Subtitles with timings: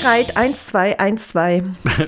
[0.00, 1.62] Bereit, 1, 2, 1, 2.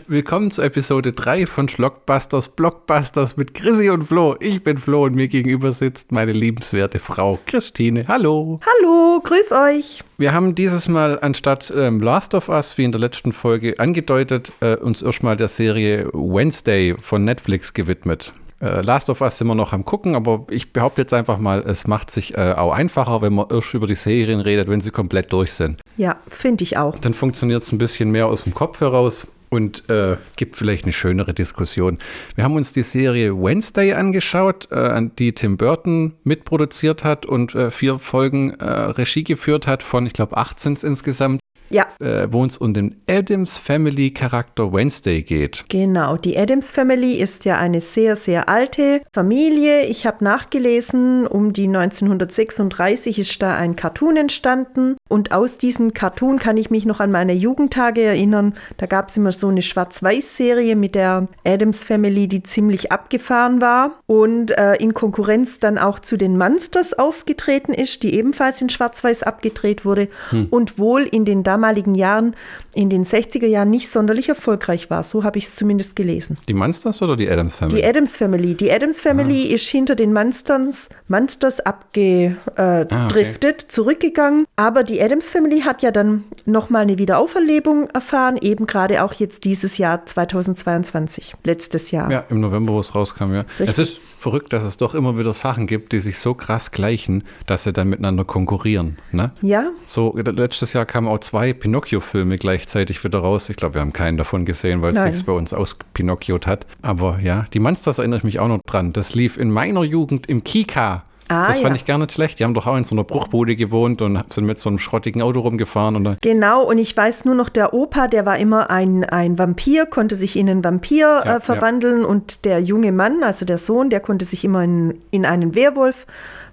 [0.06, 4.36] Willkommen zu Episode 3 von Schlockbusters Blockbusters mit Chrissy und Flo.
[4.38, 8.04] Ich bin Flo und mir gegenüber sitzt meine liebenswerte Frau Christine.
[8.06, 8.60] Hallo.
[8.64, 10.04] Hallo, grüß euch.
[10.18, 14.52] Wir haben dieses Mal anstatt ähm, Last of Us, wie in der letzten Folge angedeutet,
[14.60, 18.32] äh, uns erstmal der Serie Wednesday von Netflix gewidmet.
[18.60, 21.64] Äh, Last of Us sind wir noch am gucken, aber ich behaupte jetzt einfach mal,
[21.66, 24.90] es macht sich äh, auch einfacher, wenn man erst über die Serien redet, wenn sie
[24.90, 25.80] komplett durch sind.
[26.00, 26.98] Ja, finde ich auch.
[26.98, 30.94] Dann funktioniert es ein bisschen mehr aus dem Kopf heraus und äh, gibt vielleicht eine
[30.94, 31.98] schönere Diskussion.
[32.36, 37.70] Wir haben uns die Serie Wednesday angeschaut, äh, die Tim Burton mitproduziert hat und äh,
[37.70, 41.39] vier Folgen äh, Regie geführt hat von, ich glaube, 18 insgesamt.
[41.70, 41.86] Ja.
[42.00, 45.64] Äh, wo es um den Adams Family Charakter Wednesday geht.
[45.68, 49.86] Genau, die Adams Family ist ja eine sehr, sehr alte Familie.
[49.86, 54.96] Ich habe nachgelesen, um die 1936 ist da ein Cartoon entstanden.
[55.08, 58.54] Und aus diesem Cartoon kann ich mich noch an meine Jugendtage erinnern.
[58.76, 64.00] Da gab es immer so eine Schwarz-Weiß-Serie mit der Adams Family, die ziemlich abgefahren war
[64.06, 69.22] und äh, in Konkurrenz dann auch zu den Monsters aufgetreten ist, die ebenfalls in Schwarz-Weiß
[69.22, 70.48] abgedreht wurde hm.
[70.50, 72.34] und wohl in den damaligen damaligen Jahren,
[72.74, 75.02] in den 60er Jahren, nicht sonderlich erfolgreich war.
[75.02, 76.38] So habe ich es zumindest gelesen.
[76.48, 77.76] Die Monsters oder die Adams Family?
[77.76, 78.54] Die Adams Family.
[78.54, 79.54] Die Adams Family ah.
[79.54, 83.54] ist hinter den Monsters, Monsters abgedriftet, äh, ah, okay.
[83.66, 84.46] zurückgegangen.
[84.56, 89.44] Aber die Adams Family hat ja dann nochmal eine Wiederauferlebung erfahren, eben gerade auch jetzt
[89.44, 92.10] dieses Jahr 2022, letztes Jahr.
[92.10, 93.40] Ja, im November, wo es rauskam, ja.
[93.58, 93.68] Richtig.
[93.68, 97.24] Es ist verrückt, dass es doch immer wieder Sachen gibt, die sich so krass gleichen,
[97.46, 98.98] dass sie dann miteinander konkurrieren.
[99.12, 99.32] Ne?
[99.40, 99.70] Ja.
[99.86, 103.48] So, letztes Jahr kamen auch zwei Pinocchio-Filme gleichzeitig wieder raus.
[103.48, 106.66] Ich glaube, wir haben keinen davon gesehen, weil es sich bei uns auspinocchiot hat.
[106.82, 108.92] Aber ja, die Monsters erinnere ich mich auch noch dran.
[108.92, 111.04] Das lief in meiner Jugend im Kika.
[111.30, 111.76] Ah, das fand ja.
[111.76, 112.40] ich gar nicht schlecht.
[112.40, 115.22] Die haben doch auch in so einer Bruchbude gewohnt und sind mit so einem schrottigen
[115.22, 115.94] Auto rumgefahren.
[115.94, 119.86] Und genau, und ich weiß nur noch, der Opa, der war immer ein, ein Vampir,
[119.86, 122.08] konnte sich in einen Vampir ja, äh, verwandeln ja.
[122.08, 126.06] und der junge Mann, also der Sohn, der konnte sich immer in, in einen Werwolf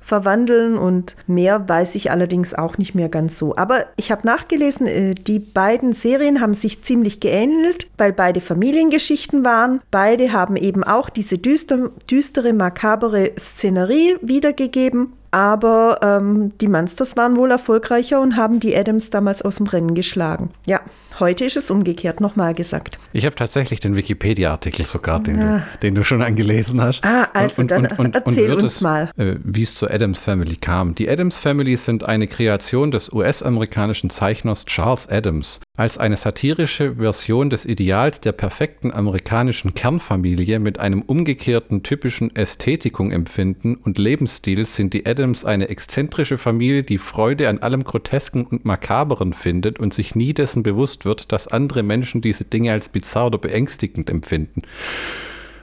[0.08, 3.58] verwandeln und mehr weiß ich allerdings auch nicht mehr ganz so.
[3.58, 9.44] Aber ich habe nachgelesen, äh, die beiden Serien haben sich ziemlich geähnelt, weil beide Familiengeschichten
[9.44, 9.82] waren.
[9.92, 17.36] Beide haben eben auch diese düster, düstere, makabere Szenerie wiedergegeben aber ähm, die Monsters waren
[17.36, 20.50] wohl erfolgreicher und haben die Adams damals aus dem Rennen geschlagen.
[20.66, 20.82] Ja,
[21.20, 22.98] heute ist es umgekehrt, nochmal gesagt.
[23.14, 27.06] Ich habe tatsächlich den Wikipedia-Artikel sogar, den, du, den du schon angelesen hast.
[27.06, 29.12] Ah, also und, dann und, und, erzähl uns es, mal.
[29.16, 30.96] Äh, wie es zur Adams Family kam.
[30.96, 35.60] Die Adams Family sind eine Kreation des US-amerikanischen Zeichners Charles Adams.
[35.78, 43.12] Als eine satirische Version des Ideals der perfekten amerikanischen Kernfamilie mit einem umgekehrten typischen Ästhetikum
[43.12, 48.66] empfinden und Lebensstil sind die Adams eine exzentrische Familie, die Freude an allem Grotesken und
[48.66, 53.28] Makaberen findet und sich nie dessen bewusst wird, dass andere Menschen diese Dinge als bizarr
[53.28, 54.64] oder beängstigend empfinden.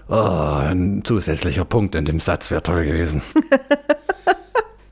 [0.09, 3.21] Oh, ein zusätzlicher Punkt in dem Satz wäre toll gewesen.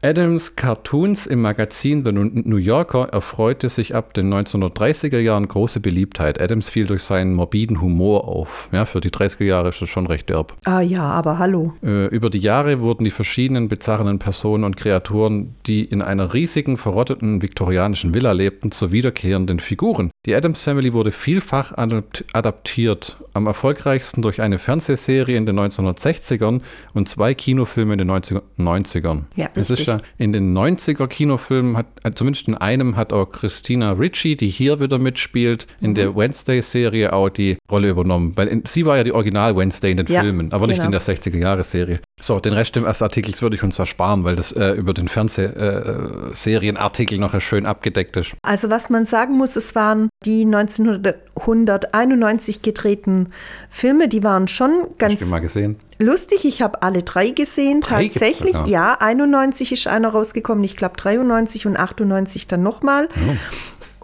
[0.05, 6.43] Adams Cartoons im Magazin The New Yorker erfreute sich ab den 1930er Jahren große Beliebtheit.
[6.43, 8.69] Adams fiel durch seinen morbiden Humor auf.
[8.73, 10.57] Ja, für die 30er Jahre ist das schon recht derb.
[10.65, 11.75] Ah ja, aber hallo.
[11.85, 16.79] Äh, über die Jahre wurden die verschiedenen bizarren Personen und Kreaturen, die in einer riesigen,
[16.79, 20.11] verrotteten viktorianischen Villa lebten, zu wiederkehrenden Figuren.
[20.25, 26.61] Die Adams Family wurde vielfach adaptiert, am erfolgreichsten durch eine Fernsehserie in den 1960ern
[26.95, 29.23] und zwei Kinofilme in den 90ern.
[29.35, 33.33] Ja, es ist ja in den 90er Kinofilmen, hat, äh, zumindest in einem hat auch
[33.33, 35.95] Christina Ricci, die hier wieder mitspielt, in mhm.
[35.97, 38.37] der Wednesday-Serie auch die Rolle übernommen.
[38.37, 40.77] Weil in, sie war ja die Original Wednesday in den ja, Filmen, aber genau.
[40.77, 41.99] nicht in der 60er-Jahre-Serie.
[42.21, 47.19] So, den Rest des Artikels würde ich uns ersparen, weil das äh, über den Fernsehserienartikel
[47.19, 48.37] äh, noch schön abgedeckt ist.
[48.43, 53.33] Also was man sagen muss, es waren die 1991 gedrehten
[53.71, 55.21] Filme, die waren schon ganz
[55.99, 56.45] lustig.
[56.45, 58.57] Ich habe alle drei gesehen, drei tatsächlich.
[58.67, 63.09] Ja, 91 ist einer rausgekommen, ich glaube 93 und 98 dann nochmal.
[63.15, 63.37] Oh.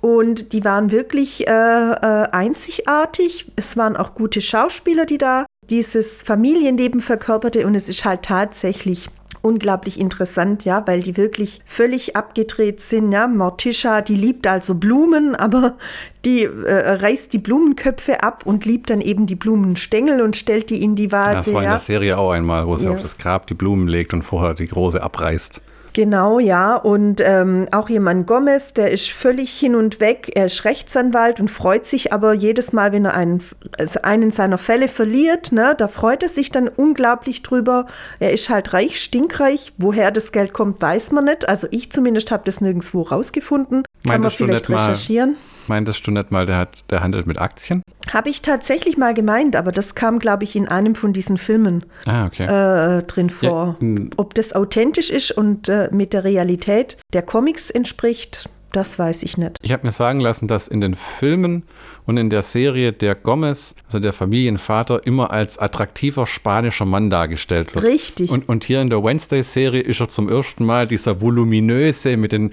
[0.00, 3.50] Und die waren wirklich äh, äh, einzigartig.
[3.56, 7.66] Es waren auch gute Schauspieler, die da dieses Familienleben verkörperte.
[7.66, 9.10] Und es ist halt tatsächlich
[9.42, 13.12] unglaublich interessant, ja, weil die wirklich völlig abgedreht sind.
[13.12, 15.76] Ja, Morticia, die liebt also Blumen, aber
[16.24, 20.82] die äh, reißt die Blumenköpfe ab und liebt dann eben die Blumenstängel und stellt die
[20.82, 21.28] in die Vase.
[21.28, 22.92] Ja, das war in der Serie auch einmal, wo sie ja.
[22.92, 25.60] auf das Grab die Blumen legt und vorher die große abreißt.
[25.98, 26.76] Genau, ja.
[26.76, 30.30] Und ähm, auch jemand Gomez, der ist völlig hin und weg.
[30.36, 33.42] Er ist Rechtsanwalt und freut sich aber jedes Mal, wenn er einen,
[33.76, 37.86] also einen seiner Fälle verliert, ne, da freut er sich dann unglaublich drüber.
[38.20, 39.72] Er ist halt reich, stinkreich.
[39.76, 41.48] Woher das Geld kommt, weiß man nicht.
[41.48, 43.82] Also ich zumindest habe das nirgendwo rausgefunden.
[44.06, 45.34] Kann man vielleicht recherchieren.
[45.68, 47.82] Meintest du nicht mal, der, hat, der handelt mit Aktien?
[48.12, 51.84] Habe ich tatsächlich mal gemeint, aber das kam, glaube ich, in einem von diesen Filmen
[52.06, 52.44] ah, okay.
[52.44, 53.76] äh, drin vor.
[53.80, 59.22] Ja, Ob das authentisch ist und äh, mit der Realität der Comics entspricht, das weiß
[59.22, 59.56] ich nicht.
[59.62, 61.64] Ich habe mir sagen lassen, dass in den Filmen
[62.08, 67.74] und in der Serie der Gomez, also der Familienvater, immer als attraktiver spanischer Mann dargestellt
[67.74, 67.84] wird.
[67.84, 68.30] Richtig.
[68.30, 72.52] Und, und hier in der Wednesday-Serie ist er zum ersten Mal dieser voluminöse mit den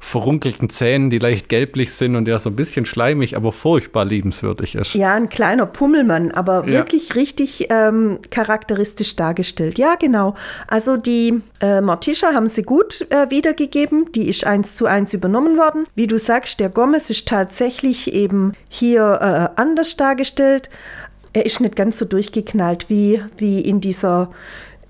[0.00, 4.74] verrunkelten Zähnen, die leicht gelblich sind und der so ein bisschen schleimig, aber furchtbar liebenswürdig
[4.74, 4.94] ist.
[4.94, 6.72] Ja, ein kleiner Pummelmann, aber ja.
[6.72, 9.78] wirklich richtig ähm, charakteristisch dargestellt.
[9.78, 10.34] Ja, genau.
[10.66, 14.10] Also die äh, Morticia haben sie gut äh, wiedergegeben.
[14.12, 15.86] Die ist eins zu eins übernommen worden.
[15.94, 20.70] Wie du sagst, der Gomez ist tatsächlich eben hier äh, anders dargestellt.
[21.32, 24.30] Er ist nicht ganz so durchgeknallt wie, wie in dieser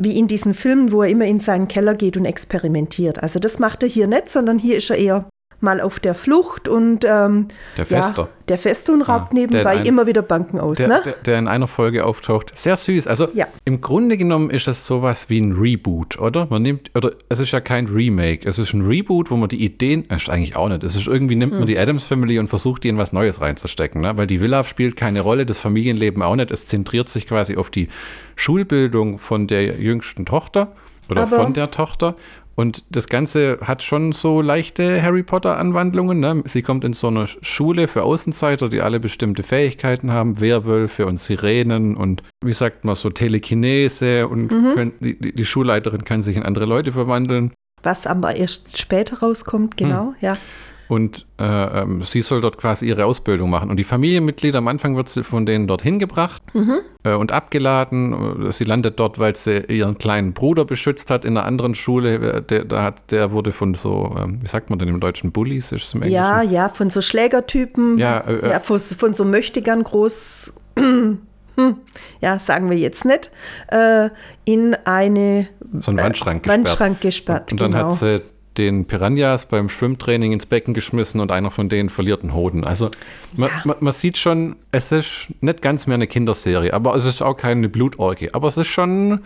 [0.00, 3.20] wie in diesen Filmen, wo er immer in seinen Keller geht und experimentiert.
[3.20, 5.28] Also das macht er hier nicht, sondern hier ist er eher
[5.60, 8.22] mal auf der Flucht und ähm, der Fester.
[8.22, 10.78] Ja, der Fester und raubt ja, nebenbei ein, immer wieder Banken aus.
[10.78, 11.02] Der, ne?
[11.04, 12.52] der, der, in einer Folge auftaucht.
[12.56, 13.06] Sehr süß.
[13.06, 13.46] Also ja.
[13.64, 16.46] im Grunde genommen ist es sowas wie ein Reboot, oder?
[16.48, 18.46] Man nimmt, oder es ist ja kein Remake.
[18.46, 20.84] Es ist ein Reboot, wo man die Ideen, ist eigentlich auch nicht.
[20.84, 21.66] Es ist irgendwie, nimmt man hm.
[21.66, 24.00] die Adams Family und versucht, die in was Neues reinzustecken.
[24.00, 24.16] Ne?
[24.16, 26.50] Weil die Villa spielt keine Rolle, das Familienleben auch nicht.
[26.50, 27.88] Es zentriert sich quasi auf die
[28.36, 30.72] Schulbildung von der jüngsten Tochter
[31.10, 32.14] oder Aber von der Tochter.
[32.58, 36.18] Und das Ganze hat schon so leichte Harry Potter-Anwandlungen.
[36.18, 36.42] Ne?
[36.44, 41.20] Sie kommt in so eine Schule für Außenseiter, die alle bestimmte Fähigkeiten haben, Werwölfe und
[41.20, 44.74] Sirenen und wie sagt man so Telekinese und mhm.
[44.74, 47.52] können, die, die, Schulleiterin kann sich in andere Leute verwandeln.
[47.84, 50.14] Was aber erst später rauskommt, genau, hm.
[50.20, 50.36] ja.
[50.88, 53.70] Und äh, ähm, sie soll dort quasi ihre Ausbildung machen.
[53.70, 56.78] Und die Familienmitglieder, am Anfang wird sie von denen dorthin gebracht mhm.
[57.04, 58.50] äh, und abgeladen.
[58.52, 62.42] Sie landet dort, weil sie ihren kleinen Bruder beschützt hat in einer anderen Schule.
[62.42, 65.72] Der, der, hat, der wurde von so, äh, wie sagt man denn im Deutschen, Bullies
[65.72, 66.14] ist es im Englischen?
[66.14, 67.98] Ja, ja, von so Schlägertypen.
[67.98, 70.54] Ja, äh, äh, ja von, von, so Möchtegern groß.
[71.58, 71.78] Hm,
[72.20, 73.32] ja, sagen wir jetzt nicht,
[73.72, 74.10] äh,
[74.44, 75.48] in eine
[75.80, 76.58] so einen Wandschrank gesperrt.
[76.58, 77.52] Wandschrank gesperrt.
[77.52, 77.84] Und, und dann genau.
[77.86, 78.22] hat sie
[78.58, 82.64] den Piranhas beim Schwimmtraining ins Becken geschmissen und einer von denen verliert einen Hoden.
[82.64, 82.90] Also
[83.36, 83.62] man, ja.
[83.64, 87.36] man, man, sieht schon, es ist nicht ganz mehr eine Kinderserie, aber es ist auch
[87.36, 88.30] keine Blutorgie.
[88.32, 89.20] Aber es ist schon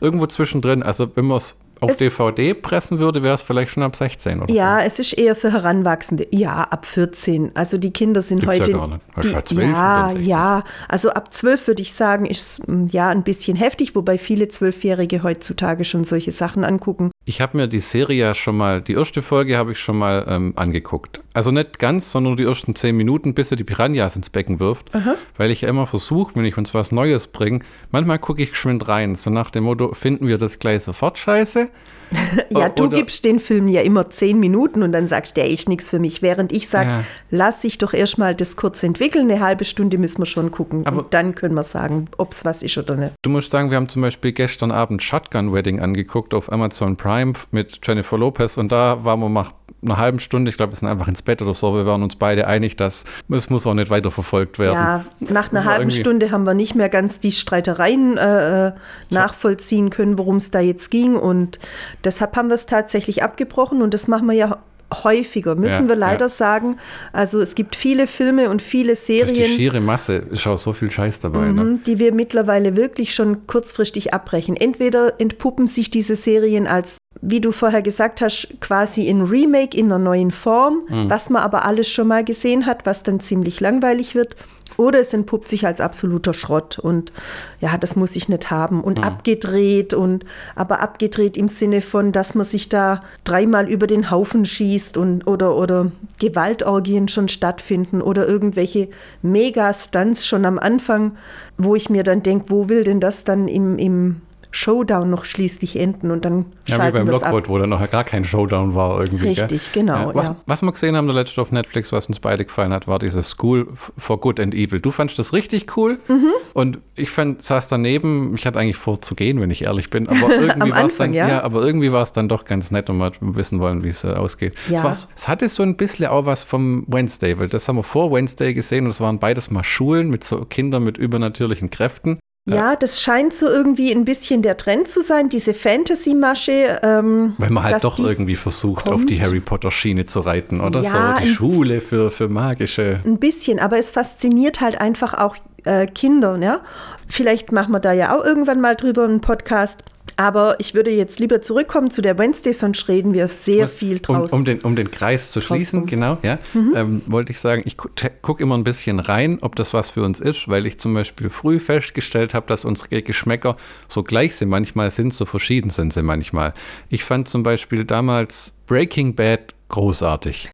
[0.00, 0.82] irgendwo zwischendrin.
[0.82, 4.42] Also wenn man es auf es, DVD pressen würde, wäre es vielleicht schon ab 16
[4.42, 4.86] oder Ja, so.
[4.86, 6.26] es ist eher für Heranwachsende.
[6.30, 7.52] Ja, ab 14.
[7.54, 8.70] Also die Kinder sind Gibt's heute.
[8.72, 9.00] Ja, gar nicht.
[9.22, 10.64] Die, ja, 12 ja, ja.
[10.88, 15.22] Also ab 12 würde ich sagen, ist hm, ja ein bisschen heftig, wobei viele Zwölfjährige
[15.22, 17.10] heutzutage schon solche Sachen angucken.
[17.24, 20.24] Ich habe mir die Serie ja schon mal, die erste Folge habe ich schon mal
[20.28, 21.20] ähm, angeguckt.
[21.38, 24.92] Also nicht ganz, sondern die ersten zehn Minuten, bis er die Piranhas ins Becken wirft.
[24.92, 25.14] Aha.
[25.36, 27.60] Weil ich ja immer versuche, wenn ich uns was Neues bringe,
[27.92, 29.14] manchmal gucke ich geschwind rein.
[29.14, 31.68] So nach dem Motto, finden wir das gleich sofort scheiße?
[32.50, 35.68] ja, du Oder, gibst den Film ja immer zehn Minuten und dann sagst, der ist
[35.68, 36.22] nichts für mich.
[36.22, 37.04] Während ich sage, ja.
[37.30, 40.86] lass sich doch erstmal das kurz entwickeln, eine halbe Stunde müssen wir schon gucken.
[40.86, 43.12] Aber und dann können wir sagen, ob es was ist oder nicht.
[43.22, 47.34] Du musst sagen, wir haben zum Beispiel gestern Abend Shotgun Wedding angeguckt auf Amazon Prime
[47.52, 49.52] mit Jennifer Lopez und da waren wir nach
[49.82, 52.16] einer halben Stunde, ich glaube, wir sind einfach ins Bett oder so, wir waren uns
[52.16, 54.74] beide einig, dass es muss auch nicht weiter verfolgt werden.
[54.74, 58.72] Ja, nach einer halben Stunde haben wir nicht mehr ganz die Streitereien äh, äh
[59.10, 61.58] nachvollziehen können, worum es da jetzt ging und
[62.04, 64.58] deshalb haben wir es tatsächlich abgebrochen und das machen wir ja
[65.04, 66.28] häufiger, müssen ja, wir leider ja.
[66.28, 66.76] sagen.
[67.12, 69.34] Also es gibt viele Filme und viele Serien.
[69.34, 71.46] Durch die schiere Masse ist auch so viel Scheiß dabei.
[71.46, 71.78] Mhm, ne?
[71.86, 74.56] Die wir mittlerweile wirklich schon kurzfristig abbrechen.
[74.56, 79.86] Entweder entpuppen sich diese Serien als wie du vorher gesagt hast, quasi in Remake in
[79.86, 81.10] einer neuen Form, mhm.
[81.10, 84.36] was man aber alles schon mal gesehen hat, was dann ziemlich langweilig wird.
[84.76, 87.10] Oder es entpuppt sich als absoluter Schrott und
[87.58, 88.80] ja, das muss ich nicht haben.
[88.82, 89.04] Und mhm.
[89.04, 90.24] abgedreht und
[90.54, 95.26] aber abgedreht im Sinne von, dass man sich da dreimal über den Haufen schießt und
[95.26, 98.88] oder, oder Gewaltorgien schon stattfinden oder irgendwelche
[99.22, 101.16] Mega-Stunts schon am Anfang,
[101.56, 105.78] wo ich mir dann denke, wo will denn das dann im, im Showdown noch schließlich
[105.78, 109.28] enden und dann Ja, wie beim Lockwood, wo dann noch gar kein Showdown war irgendwie.
[109.28, 109.84] Richtig, gell?
[109.84, 110.08] genau.
[110.08, 110.36] Ja, was, ja.
[110.46, 113.30] was wir gesehen haben, der letzte auf Netflix, was uns beide gefallen hat, war dieses
[113.30, 114.80] School for Good and Evil.
[114.80, 116.30] Du fandest das richtig cool mhm.
[116.54, 120.08] und ich fand, saß daneben, ich hatte eigentlich vor zu gehen, wenn ich ehrlich bin,
[120.08, 121.28] aber irgendwie war es dann, ja?
[121.28, 121.42] ja?
[121.42, 124.08] aber irgendwie war es dann doch ganz nett und wir wissen wollen, wie es äh,
[124.08, 124.54] ausgeht.
[124.92, 128.12] Es, es hatte so ein bisschen auch was vom Wednesday, weil das haben wir vor
[128.12, 132.18] Wednesday gesehen und es waren beides mal Schulen mit so Kindern mit übernatürlichen Kräften.
[132.54, 136.80] Ja, das scheint so irgendwie ein bisschen der Trend zu sein, diese Fantasy-Masche.
[136.82, 138.94] Ähm, Weil man halt doch irgendwie versucht, kommt.
[138.94, 141.22] auf die Harry Potter-Schiene zu reiten oder ja, so.
[141.22, 143.00] Die Schule für, für magische.
[143.04, 145.36] Ein bisschen, aber es fasziniert halt einfach auch
[145.68, 146.36] äh, Kinder.
[146.38, 146.60] Ja?
[147.06, 149.78] Vielleicht machen wir da ja auch irgendwann mal drüber einen Podcast.
[150.20, 154.00] Aber ich würde jetzt lieber zurückkommen zu der Wednesday, sonst reden wir sehr Muss- viel
[154.00, 154.32] draus.
[154.32, 156.72] Um, um, den, um den Kreis zu schließen, genau, ja, Mhm.
[156.74, 160.02] ähm, wollte ich sagen, ich gucke guck immer ein bisschen rein, ob das was für
[160.02, 163.56] uns ist, weil ich zum Beispiel früh festgestellt habe, dass unsere Geschmäcker
[163.86, 166.52] so gleich sind, manchmal sind, so verschieden sind sie manchmal.
[166.88, 170.50] Ich fand zum Beispiel damals Breaking Bad großartig.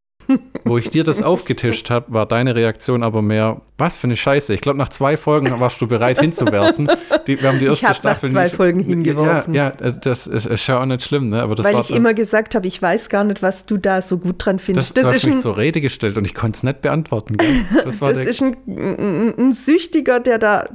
[0.67, 4.53] Wo ich dir das aufgetischt habe, war deine Reaktion aber mehr, was für eine Scheiße.
[4.53, 6.89] Ich glaube, nach zwei Folgen warst du bereit hinzuwerfen.
[7.27, 9.53] Die, wir haben die Ich erste hab nach Staffel zwei nicht- Folgen hingeworfen.
[9.53, 11.41] Ja, ja, das ist, ist ja auch nicht schlimm, ne?
[11.43, 14.01] Aber das weil war ich immer gesagt habe, ich weiß gar nicht, was du da
[14.01, 14.89] so gut dran das, findest.
[14.97, 17.37] du Das, hast ist mich ein, zur Rede gestellt und ich konnte es nicht beantworten.
[17.83, 20.65] Das war das ist ein, ein, Süchtiger, der da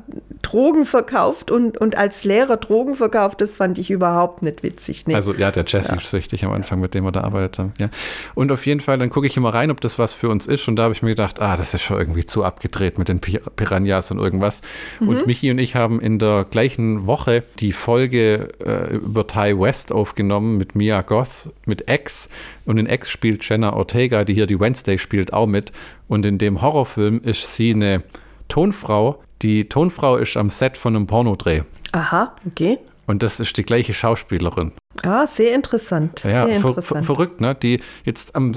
[0.43, 3.41] Drogen verkauft und, und als Lehrer Drogen verkauft.
[3.41, 5.07] Das fand ich überhaupt nicht witzig.
[5.07, 5.15] Nee.
[5.15, 7.73] also ja, der Jesse ist süchtig am Anfang, mit dem wir da arbeitet haben.
[7.79, 7.89] Ja.
[8.35, 10.69] Und auf jeden Fall, dann gucke ich immer rein, ob das was für uns ist.
[10.69, 13.21] Und da habe ich mir gedacht, ah, das ist schon irgendwie zu abgedreht mit den
[13.21, 14.63] Pir Piranhas und irgendwas.
[15.01, 15.09] Mhm.
[15.09, 19.93] Und Michi und ich haben in der gleichen Woche die Folge äh, über Ty West
[19.93, 22.29] aufgenommen mit Mia Goth, mit X.
[22.65, 25.73] Und in X spielt Jenna Ortega, die hier die Wednesday spielt, auch mit.
[26.09, 28.03] Und in dem Horrorfilm ist sie eine
[28.49, 29.23] Tonfrau.
[29.43, 31.63] Die Tonfrau ist am Set von einem Pornodreh.
[31.93, 32.79] Aha, okay.
[33.07, 34.73] Und das ist die gleiche Schauspielerin.
[35.03, 36.23] Ah, sehr interessant.
[36.25, 37.07] Ja, sehr ver ver interessant.
[37.07, 37.55] verrückt, ne?
[37.55, 38.53] Die jetzt am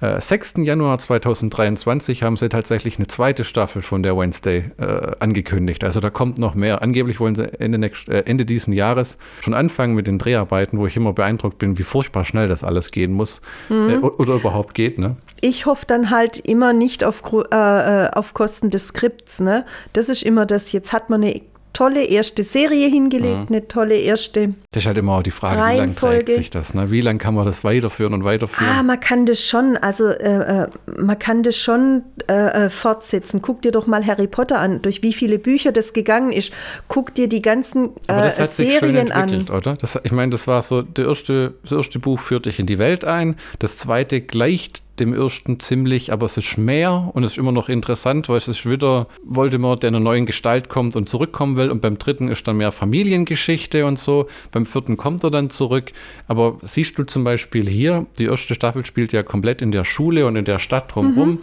[0.00, 0.54] äh, 6.
[0.58, 5.84] Januar 2023 haben sie tatsächlich eine zweite Staffel von der Wednesday äh, angekündigt.
[5.84, 6.82] Also da kommt noch mehr.
[6.82, 10.86] Angeblich wollen sie Ende, nächst, äh, Ende diesen Jahres schon anfangen mit den Dreharbeiten, wo
[10.86, 13.40] ich immer beeindruckt bin, wie furchtbar schnell das alles gehen muss.
[13.68, 13.90] Mhm.
[13.90, 15.16] Äh, oder überhaupt geht, ne?
[15.40, 19.40] ich hoffe dann halt immer nicht auf, äh, äh, auf Kosten des Skripts.
[19.40, 19.64] Ne?
[19.92, 21.40] Das ist immer das, jetzt hat man eine
[21.80, 24.52] tolle erste Serie hingelegt, eine tolle erste.
[24.70, 26.24] Das ist halt immer auch die Frage, wie lange Reihenfolge.
[26.26, 26.74] trägt sich das?
[26.74, 26.90] Ne?
[26.90, 28.70] Wie lange kann man das weiterführen und weiterführen?
[28.70, 30.66] Ah, man kann das schon, also äh, äh,
[30.98, 33.40] man kann das schon äh, äh, fortsetzen.
[33.40, 36.52] Guck dir doch mal Harry Potter an, durch wie viele Bücher das gegangen ist.
[36.86, 39.56] Guck dir die ganzen Aber äh, das hat sich schön Serien entwickelt, an.
[39.56, 39.76] oder?
[39.76, 42.78] Das, ich meine, das war so, der erste, das erste Buch führt dich in die
[42.78, 47.38] Welt ein, das zweite gleicht dem ersten ziemlich, aber es ist mehr und es ist
[47.38, 51.08] immer noch interessant, weil es ist wieder Voldemort, der in einer neuen Gestalt kommt und
[51.08, 55.30] zurückkommen will und beim dritten ist dann mehr Familiengeschichte und so, beim vierten kommt er
[55.30, 55.92] dann zurück,
[56.28, 60.26] aber siehst du zum Beispiel hier, die erste Staffel spielt ja komplett in der Schule
[60.26, 61.40] und in der Stadt drumherum,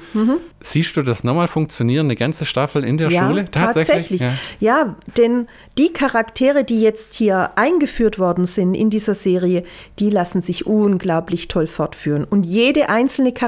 [0.61, 3.45] siehst du das nochmal funktionieren, eine ganze Staffel in der ja, Schule?
[3.51, 4.21] tatsächlich.
[4.21, 4.33] Ja.
[4.59, 4.95] Ja.
[5.17, 5.47] denn
[5.77, 9.63] die Charaktere, die jetzt hier eingeführt worden sind in dieser Serie,
[9.99, 12.23] die lassen sich unglaublich toll fortführen.
[12.23, 13.46] Und jede einzelne Charaktere,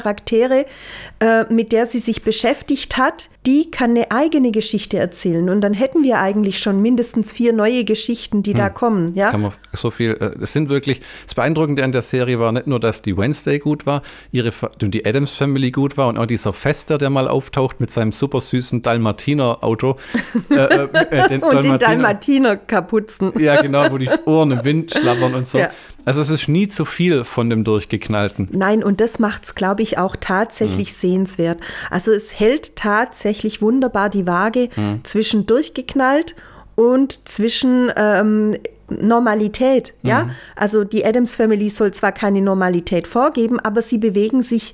[1.19, 5.49] äh, mit der sie sich beschäftigt hat, die kann eine eigene Geschichte erzählen.
[5.49, 9.15] Und dann hätten wir eigentlich schon mindestens vier neue Geschichten, die da kommen.
[9.15, 9.31] Ja?
[9.31, 12.67] Kann man so viel, äh, es sind wirklich, das Beeindruckende an der Serie war nicht
[12.67, 16.53] nur, dass die Wednesday gut war, ihre, die Adams Family gut war und auch dieser
[16.53, 19.95] Fester, der mal auftaucht mit seinem super süßen Dalmatiner-Auto.
[20.51, 23.31] äh, äh, äh, den Und den Dalmatiner- Dalmatiner kaputzen.
[23.39, 25.57] Ja, genau, wo die Ohren im Wind schlabbern und so.
[25.57, 25.71] Ja.
[26.05, 28.49] Also es ist nie zu viel von dem Durchgeknallten.
[28.51, 31.59] Nein, und das macht es, glaube ich, auch tatsächlich sehenswert.
[31.91, 34.69] Also es hält tatsächlich wunderbar die Waage
[35.03, 36.35] zwischen durchgeknallt
[36.75, 38.55] und zwischen ähm,
[38.89, 39.93] Normalität.
[40.01, 44.73] Ja, also die Adams Family soll zwar keine Normalität vorgeben, aber sie bewegen sich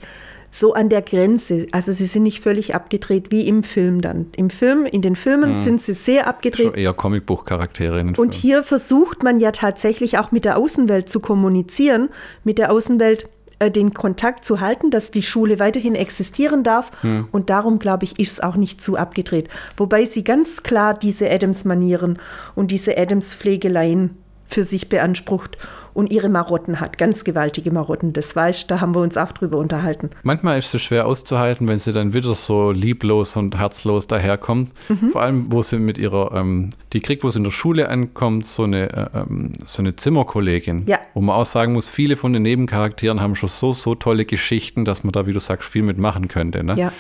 [0.51, 1.67] so an der Grenze.
[1.71, 4.27] Also sie sind nicht völlig abgedreht wie im Film dann.
[4.37, 6.67] Im Film, in den Filmen sind sie sehr abgedreht.
[6.67, 8.31] Schon eher Comicbuchcharaktere Und Filmen.
[8.31, 12.09] hier versucht man ja tatsächlich auch mit der Außenwelt zu kommunizieren,
[12.45, 13.27] mit der Außenwelt
[13.59, 16.91] äh, den Kontakt zu halten, dass die Schule weiterhin existieren darf.
[17.01, 17.27] Hm.
[17.31, 19.49] Und darum, glaube ich, ist es auch nicht zu abgedreht.
[19.77, 22.19] Wobei sie ganz klar diese Adams-Manieren
[22.55, 25.57] und diese Adams-Pflegeleien für sich beansprucht
[25.93, 28.11] und ihre Marotten hat, ganz gewaltige Marotten.
[28.11, 30.09] Das weißt, da haben wir uns auch drüber unterhalten.
[30.23, 34.71] Manchmal ist es schwer auszuhalten, wenn sie dann wieder so lieblos und herzlos daherkommt.
[34.89, 35.09] Mhm.
[35.11, 38.45] Vor allem, wo sie mit ihrer, ähm, die kriegt, wo sie in der Schule ankommt,
[38.45, 40.83] so eine, äh, ähm, so eine Zimmerkollegin.
[40.85, 40.99] Ja.
[41.13, 44.83] Wo man auch sagen muss, viele von den Nebencharakteren haben schon so, so tolle Geschichten,
[44.83, 46.61] dass man da, wie du sagst, viel mitmachen könnte.
[46.61, 46.75] Ne?
[46.77, 46.91] Ja.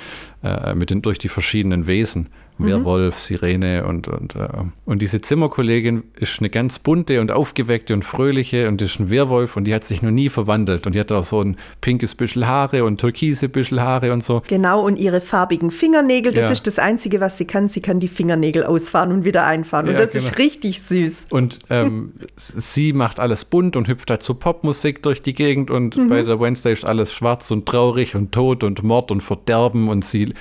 [0.41, 2.29] Äh, mit den, durch die verschiedenen Wesen.
[2.57, 2.65] Mhm.
[2.67, 4.47] Werwolf, Sirene und, und, äh,
[4.85, 9.57] und diese Zimmerkollegin ist eine ganz bunte und aufgeweckte und fröhliche und ist ein Werwolf
[9.57, 12.47] und die hat sich noch nie verwandelt und die hat auch so ein pinkes Büschel
[12.47, 14.41] Haare und türkise Büschel Haare und so.
[14.47, 16.51] Genau, und ihre farbigen Fingernägel, das Ja.
[16.51, 17.67] ist das Einzige, was sie kann.
[17.67, 19.87] Sie kann die Fingernägel ausfahren und wieder einfahren.
[19.87, 20.23] Und Ja, das genau.
[20.25, 21.25] ist richtig süß.
[21.31, 26.07] Und ähm, sie macht alles bunt und hüpft dazu Popmusik durch die Gegend und Mhm.
[26.07, 30.05] bei der Wednesday ist alles schwarz und traurig und Tod und Mord und Verderben und
[30.05, 30.33] sie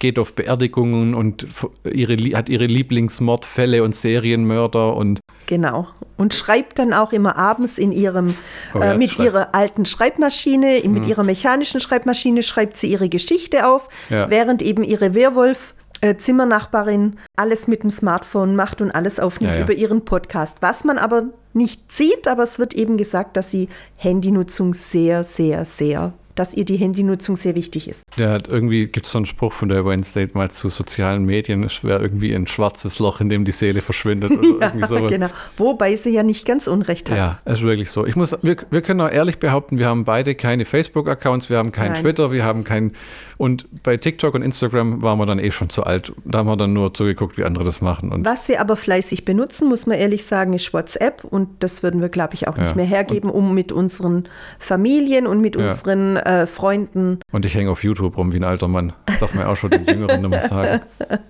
[0.00, 1.46] geht auf Beerdigungen und
[1.84, 5.88] ihre, hat ihre Lieblingsmordfälle und Serienmörder und Genau.
[6.16, 8.34] Und schreibt dann auch immer abends in ihrem,
[8.74, 13.08] Oh ja, äh, mit schreibt- ihrer alten Schreibmaschine, mit ihrer mechanischen Schreibmaschine schreibt sie ihre
[13.08, 14.30] Geschichte auf, Ja.
[14.30, 19.58] während eben ihre Werwolf äh, Zimmernachbarin alles mit dem Smartphone macht und alles aufnimmt Ja,
[19.58, 19.64] ja.
[19.64, 20.58] über ihren Podcast.
[20.60, 25.64] Was man aber nicht sieht, aber es wird eben gesagt, dass sie Handynutzung sehr, sehr,
[25.66, 28.02] sehr, dass ihr die Handynutzung sehr wichtig ist.
[28.18, 31.84] Hat irgendwie, gibt es so einen Spruch von der Wednesday mal zu sozialen Medien, es
[31.84, 35.12] wäre irgendwie ein schwarzes Loch, in dem die Seele verschwindet oder irgendwie sowas.
[35.12, 35.26] genau.
[35.58, 37.18] Wobei sie ja nicht ganz unrecht hat.
[37.18, 38.06] Ja, es ist wirklich so.
[38.06, 41.72] Ich muss, wir, wir können auch ehrlich behaupten, wir haben beide keine Facebook-Accounts, wir haben
[41.72, 42.00] kein Nein.
[42.02, 42.92] Twitter, wir haben kein
[43.36, 46.12] und bei TikTok und Instagram waren wir dann eh schon zu alt.
[46.26, 48.12] Da haben wir dann nur zugeguckt, wie andere das machen.
[48.12, 51.24] Und Was wir aber fleißig benutzen, muss man ehrlich sagen, ist WhatsApp.
[51.24, 52.64] Und das würden wir, glaube ich, auch Ja.
[52.64, 54.24] nicht mehr hergeben, um mit unseren
[54.58, 55.62] Familien und mit Ja.
[55.68, 57.18] unseren äh, Freunden.
[57.32, 58.92] Und ich hänge auf YouTube rum wie ein alter Mann.
[59.06, 60.80] Das darf man auch schon den Jüngeren mehr sagen.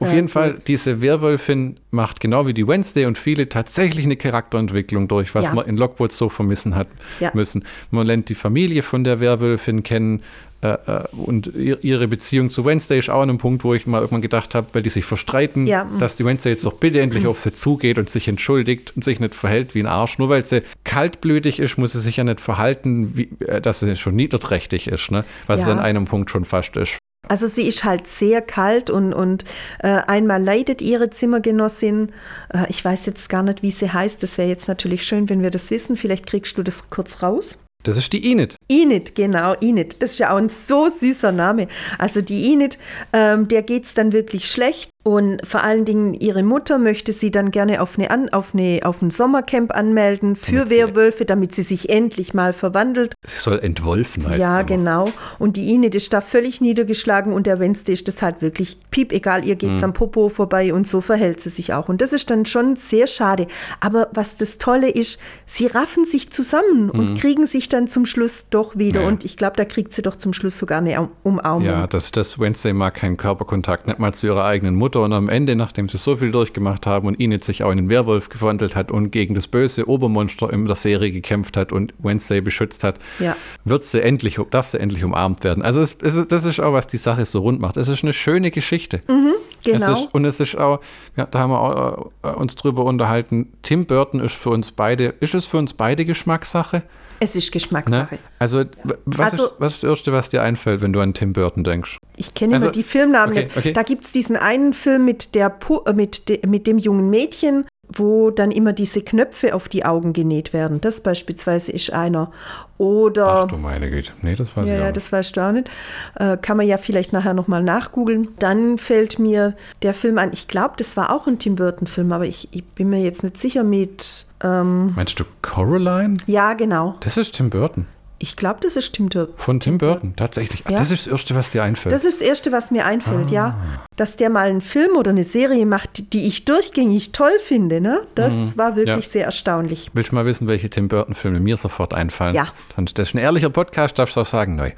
[0.00, 5.08] Auf jeden Fall, diese Werwölfin macht genau wie die Wednesday und viele tatsächlich eine Charakterentwicklung
[5.08, 5.54] durch, was Ja.
[5.54, 6.86] man in Lockwood so vermissen hat
[7.20, 7.30] Ja.
[7.34, 7.64] müssen.
[7.90, 10.22] Man lernt die Familie von der Werwölfin kennen.
[10.60, 13.86] Äh, äh, und ihr- ihre Beziehung zu Wednesday ist auch an einem Punkt, wo ich
[13.86, 15.84] mal irgendwann gedacht habe, weil die sich verstreiten, Ja.
[15.84, 16.00] Mhm.
[16.00, 19.20] dass die Wednesday jetzt doch bitte endlich auf sie zugeht und sich entschuldigt und sich
[19.20, 20.18] nicht verhält wie ein Arsch.
[20.18, 23.94] Nur weil sie kaltblütig ist, muss sie sich ja nicht verhalten, wie, äh, dass sie
[23.94, 25.24] schon niederträchtig ist, ne?
[25.46, 25.74] was es Ja.
[25.74, 26.98] an einem Punkt schon fast ist.
[27.28, 29.44] Also sie ist halt sehr kalt und, und
[29.80, 32.10] äh, einmal leidet ihre Zimmergenossin,
[32.52, 35.42] äh, ich weiß jetzt gar nicht, wie sie heißt, das wäre jetzt natürlich schön, wenn
[35.42, 37.58] wir das wissen, vielleicht kriegst du das kurz raus.
[37.84, 38.56] Das ist die Enid.
[38.68, 40.02] Enid, genau, Enid.
[40.02, 41.68] Das ist ja auch ein so süßer Name.
[41.96, 42.76] Also die Enid,
[43.12, 44.90] ähm, der geht es dann wirklich schlecht.
[45.04, 48.80] Und vor allen Dingen ihre Mutter möchte sie dann gerne auf, eine An auf, eine,
[48.82, 53.14] auf ein Sommercamp anmelden für Damit Werwölfe, damit sie sich endlich mal verwandelt.
[53.26, 55.06] Sie soll entwolfen, heißt ja, genau.
[55.38, 59.12] Und die Enid ist da völlig niedergeschlagen und der Wednesday ist das halt wirklich piep,
[59.12, 59.58] egal, ihr Mhm.
[59.58, 61.88] geht's am Popo vorbei und so verhält sie sich auch.
[61.88, 63.46] Und das ist dann schon sehr schade.
[63.80, 68.46] Aber was das Tolle ist, sie raffen sich zusammen und kriegen sich dann zum Schluss
[68.50, 69.00] doch wieder.
[69.00, 69.04] Mhm.
[69.06, 69.12] Ja.
[69.12, 71.64] Und ich glaube, da kriegt sie doch zum Schluss sogar eine Um- Umarmung.
[71.64, 75.02] Ja, dass das Wednesday mag keinen Körperkontakt, nicht mal zu ihrer eigenen Mutter.
[75.02, 77.88] Und am Ende, nachdem sie so viel durchgemacht haben und Enid sich auch in den
[77.88, 82.40] Werwolf gewandelt hat und gegen das böse Obermonster in der Serie gekämpft hat und Wednesday
[82.40, 83.36] beschützt hat, Ja.
[83.64, 85.62] wird sie endlich, darf sie endlich umarmt werden.
[85.62, 87.76] Also es, es, das ist auch, was die Sache so rund macht.
[87.76, 89.00] Es ist eine schöne Geschichte.
[89.06, 89.92] Es Genau.
[90.04, 90.80] ist, und es ist auch,
[91.16, 95.14] ja, da haben wir auch, äh, uns drüber unterhalten, Tim Burton ist für uns beide,
[95.20, 96.82] ist es für uns beide Geschmackssache?
[97.20, 97.50] Es ist Ne?
[97.52, 98.18] Geschmackssache.
[98.38, 98.64] Also, w-
[99.06, 101.64] was, Also- ist, was ist das Erste, was dir einfällt, wenn du an Tim Burton
[101.64, 101.96] denkst?
[102.16, 103.56] Ich kenne Also- immer die Filmnamen okay, nicht.
[103.56, 103.72] okay.
[103.72, 107.66] Da gibt es diesen einen Film mit, der, äh, mit, de mit dem jungen Mädchen,
[107.90, 110.80] wo dann immer diese Knöpfe auf die Augen genäht werden.
[110.80, 112.30] Das beispielsweise ist einer.
[112.76, 113.26] Oder.
[113.44, 114.12] Ach du meine Güte.
[114.22, 115.68] Nee, das weiß Ja, ich auch ja, das weißt du auch nicht.
[116.16, 118.28] Äh, kann man ja vielleicht nachher nochmal nachgoogeln.
[118.38, 122.26] Dann fällt mir der Film ein, ich glaube, das war auch ein Tim Burton-Film, aber
[122.26, 124.26] ich, ich bin mir jetzt nicht sicher mit.
[124.44, 126.18] Ähm, Meinst du Coraline?
[126.26, 126.94] ja, genau.
[127.00, 127.86] Das ist Tim Burton.
[128.20, 129.34] Ich glaube, das ist Tim Burton.
[129.36, 130.62] Von Tim Burton, tatsächlich.
[130.66, 130.78] Ach, Ja.
[130.78, 131.94] Das ist das Erste, was dir einfällt.
[131.94, 133.56] Das ist das Erste, was mir einfällt, ja.
[133.60, 133.84] Ah.
[133.96, 138.00] Dass der mal einen Film oder eine Serie macht, die- ich durchgängig toll finde, ne?
[138.16, 139.02] Das war wirklich Mhm.
[139.02, 139.08] Ja.
[139.08, 139.90] sehr erstaunlich.
[139.94, 142.34] Willst du mal wissen, welche Tim Burton-Filme mir sofort einfallen?
[142.34, 142.48] Ja.
[142.74, 144.72] Dann- Das ist ein ehrlicher Podcast, darfst du auch sagen, neu.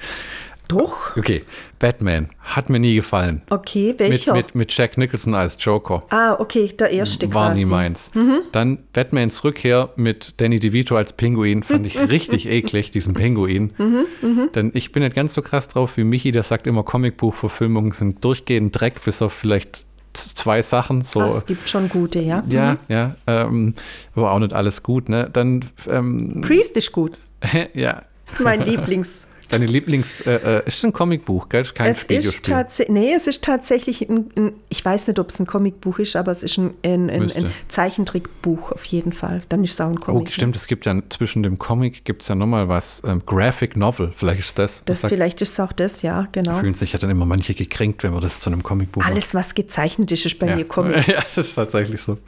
[0.71, 1.17] Doch?
[1.17, 1.43] Okay,
[1.81, 3.43] Batman hat mir nie gefallen.
[3.51, 4.35] Okay, Mit, welcher?
[4.35, 6.05] mit, mit Jack Nicholson als Joker.
[6.11, 7.65] ah, okay, der erste War quasi.
[7.65, 8.11] nie meins.
[8.15, 8.43] Mhm.
[8.53, 13.73] Dann Batmans Rückkehr mit Danny DeVito als Pinguin fand ich richtig eklig, diesen Pinguin.
[13.79, 17.91] Mhm, Denn ich bin nicht ganz so krass drauf wie Michi, der sagt immer, Comicbuchverfilmungen
[17.91, 21.03] sind durchgehend Dreck, bis auf vielleicht zwei Sachen.
[21.03, 21.21] So.
[21.21, 22.43] Ah, es gibt schon gute, ja.
[22.49, 23.75] ja, ja, ähm,
[24.15, 25.09] aber auch nicht alles gut.
[25.09, 25.29] Ne?
[25.33, 27.19] Dann, ähm, Priest ist gut.
[27.75, 28.03] ja,
[28.39, 29.27] Mein Lieblings.
[29.51, 31.63] Deine Lieblings, äh, äh, ist ein Comicbuch, gell?
[31.63, 32.55] Ist Kein es ist Videospiel.
[32.55, 36.17] tatsächlich, nee, es ist tatsächlich ein, ein, ich weiß nicht, ob es ein Comicbuch ist,
[36.17, 39.43] aber es ist ein, ein, ein, Zeichentrickbuch auf jeden Fall.
[39.49, 40.25] Dann ist es auch ein Oh, Comic.
[40.27, 40.31] ne?
[40.33, 44.13] stimmt, es gibt ja zwischen dem Comic gibt es ja nochmal was, ähm, Graphic Novel,
[44.15, 44.83] vielleicht ist das.
[44.87, 46.59] Das, sagt- vielleicht ist es auch das, ja, genau.
[46.59, 49.13] fühlen sich ja dann immer manche gekränkt, wenn man das zu einem Comicbuch macht.
[49.13, 50.57] Alles, was gezeichnet ist, ist bei ja.
[50.57, 51.07] mir Comic.
[51.11, 52.19] Ja, das ist tatsächlich so.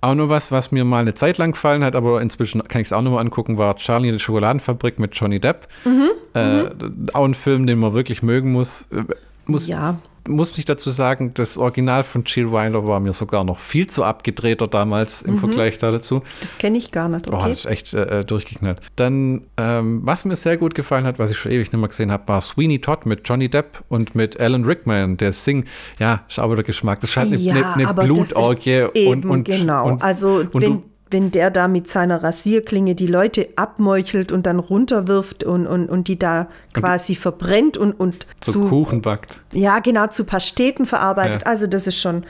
[0.00, 2.88] Auch nur was, was mir mal eine Zeit lang gefallen hat, aber inzwischen kann ich
[2.88, 5.66] es auch nochmal angucken, war Charlie und die Schokoladenfabrik mit Johnny Depp.
[5.84, 6.64] Mhm, Äh,
[7.14, 8.82] Auch ein Film, den man wirklich mögen muss.
[8.92, 9.02] Äh,
[9.46, 13.58] Muss, Ja, muss ich dazu sagen, das Original von Jill Weiler war mir sogar noch
[13.58, 16.22] viel zu abgedrehter damals im Vergleich da dazu.
[16.40, 17.50] das kenne ich gar nicht, Oh, okay?
[17.50, 18.80] das ist echt äh, durchgeknallt.
[18.96, 22.10] Dann, ähm, was mir sehr gut gefallen hat, was ich schon ewig nicht mehr gesehen
[22.12, 25.64] habe, war Sweeney Todd mit Johnny Depp und mit Alan Rickman, der Sing.
[25.98, 27.00] Ja, ist aber der Geschmack.
[27.00, 29.88] Das halt eine, ja, eine, eine Blutorgie und, und genau.
[29.88, 34.44] Und, also und wenn, du, wenn der da mit seiner Rasierklinge die Leute abmeuchelt und
[34.46, 39.40] dann runterwirft und, und, und die da quasi verbrennt und, und so zu, Kuchen backt.
[39.52, 41.42] ja genau, zu Pasteten verarbeitet.
[41.42, 41.46] Ja.
[41.46, 42.24] Also das ist schon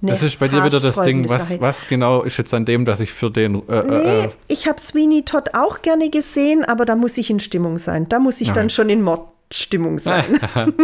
[0.00, 2.84] eine Das ist bei dir wieder das Ding, was, was genau ist jetzt an dem,
[2.84, 3.56] dass ich für den.
[3.68, 7.30] Äh, Nee, äh, äh, ich habe Sweeney Todd auch gerne gesehen, aber da muss ich
[7.30, 8.08] in Stimmung sein.
[8.08, 8.60] Da muss ich Okay.
[8.60, 10.38] dann schon in Mod Stimmung sein.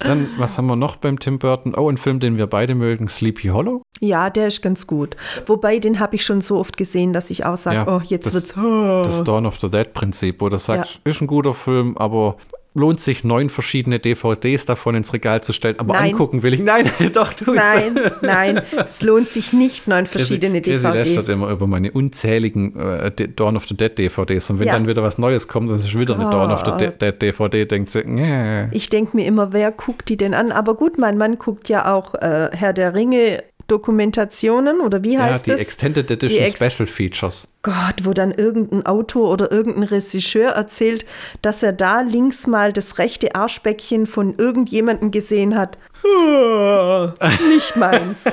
[0.00, 1.74] Dann, was haben wir noch beim Tim Burton?
[1.76, 3.82] Oh, ein Film, den wir beide mögen, Sleepy Hollow.
[4.00, 5.16] Ja, der ist ganz gut.
[5.46, 8.26] Wobei, den habe ich schon so oft gesehen, dass ich auch sage, Ja, oh, jetzt
[8.26, 8.54] das- wird's.
[8.56, 9.02] Oh.
[9.04, 12.36] Das Dawn of the Dead Prinzip, wo du sagst, ist ein guter Film, aber
[12.76, 15.78] lohnt sich neun verschiedene DVDs davon ins Regal zu stellen.
[15.78, 16.10] Aber Nein.
[16.12, 16.60] angucken will ich.
[16.60, 21.28] Nein, doch, du Nein, nein, es lohnt sich nicht, neun verschiedene lästert DVDs.
[21.28, 24.50] immer über meine unzähligen äh, Dawn of the Dead DVDs.
[24.50, 24.72] Und wenn Ja.
[24.72, 26.76] dann wieder was Neues kommt, das ist wieder eine Dawn of the Oh.
[26.76, 28.66] De- Dead DVD, denkt sie, nee.
[28.72, 30.50] Ich denke mir immer, wer guckt die denn an?
[30.50, 35.22] Aber gut, mein Mann guckt ja auch äh, Herr der Ringe Dokumentationen oder wie Ja,
[35.24, 35.60] heißt die das?
[35.60, 37.48] Extended Edition Ex- Special Features.
[37.62, 41.06] Gott, wo dann irgendein Autor oder irgendein Regisseur erzählt,
[41.40, 45.78] dass er da links mal das rechte Arschbäckchen von irgendjemandem gesehen hat.
[46.06, 47.08] Oh,
[47.48, 48.24] nicht meins.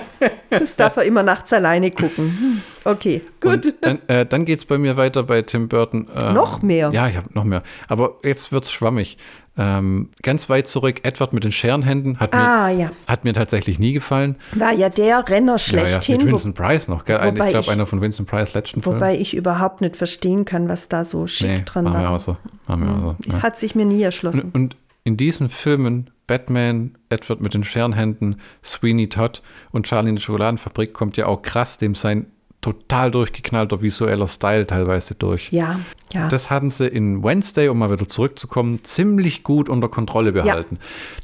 [0.50, 2.62] Das darf er immer nachts alleine gucken.
[2.84, 3.74] Okay, gut.
[3.80, 6.10] Dann, äh, dann geht es bei mir weiter bei Tim Burton.
[6.22, 6.90] ähm, Noch mehr?
[6.94, 7.64] Ja, ich habe noch mehr.
[7.88, 9.18] Aber jetzt wird es schwammig.
[9.58, 12.92] Ähm, ganz weit zurück, Edward mit den Scherenhänden hat, Ah, mir, ja.
[13.06, 14.38] hat mir tatsächlich nie gefallen.
[14.54, 17.04] War ja der Renner Ja, ja, schlechthin, mit wo, Vincent Price noch.
[17.04, 17.18] Gell?
[17.18, 18.96] Ein- ich glaube, einer von Vincent Price letzten Film.
[18.96, 22.12] wobei ich überhaupt nicht verstehen kann, was da so schick nee, dran war.
[22.12, 22.38] auch so.
[22.68, 23.16] Auch so.
[23.26, 23.42] Ja.
[23.42, 24.42] Hat sich mir nie erschlossen.
[24.42, 30.16] Und, und in diesen Filmen, Batman, Edward mit den Scherenhänden, Sweeney Todd und Charlie in
[30.16, 32.28] der Schokoladenfabrik, kommt ja auch krass dem sein
[32.62, 35.50] total durchgeknallter visueller Style teilweise durch.
[35.52, 35.80] Ja,
[36.14, 36.28] ja.
[36.28, 40.78] Das haben sie in Wednesday, um mal wieder zurückzukommen, ziemlich gut unter Kontrolle behalten.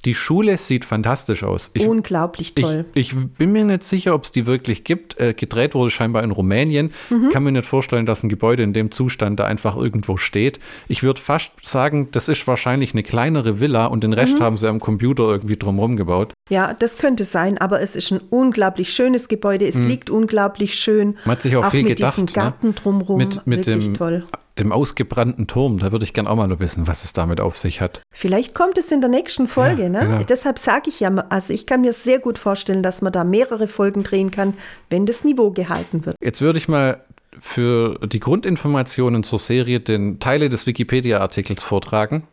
[0.05, 1.71] Die Schule sieht fantastisch aus.
[1.73, 2.85] Ich, Unglaublich toll.
[2.93, 5.19] ich, ich bin mir nicht sicher, ob es die wirklich gibt.
[5.19, 6.91] Äh, gedreht wurde scheinbar in Rumänien.
[7.09, 7.29] Mhm.
[7.29, 10.59] Kann mir nicht vorstellen, dass ein Gebäude in dem Zustand da einfach irgendwo steht.
[10.87, 14.17] Ich würde fast sagen, das ist wahrscheinlich eine kleinere Villa und den Mhm.
[14.17, 16.33] Rest haben sie am Computer irgendwie drumherum gebaut.
[16.49, 19.67] Ja, das könnte sein, aber es ist ein unglaublich schönes Gebäude.
[19.67, 21.17] Es liegt unglaublich schön.
[21.27, 22.31] Man hat sich auch viel mit gedacht, diesem ne?
[22.31, 23.17] Garten drumrum.
[23.17, 24.25] Mit, mit dem, toll.
[24.57, 25.79] dem ausgebrannten Turm.
[25.79, 28.01] Da würde ich gern auch mal noch wissen, was es damit auf sich hat.
[28.11, 29.83] Vielleicht kommt es in der nächsten Folge.
[29.83, 29.99] Ja, ne?
[29.99, 30.23] genau.
[30.23, 33.67] Deshalb sage ich ja, also ich kann mir sehr gut vorstellen, dass man da mehrere
[33.67, 34.53] Folgen drehen kann,
[34.89, 36.15] wenn das Niveau gehalten wird.
[36.23, 37.01] Jetzt würde ich mal
[37.39, 42.23] für die Grundinformationen zur Serie den Teile des Wikipedia-Artikels vortragen.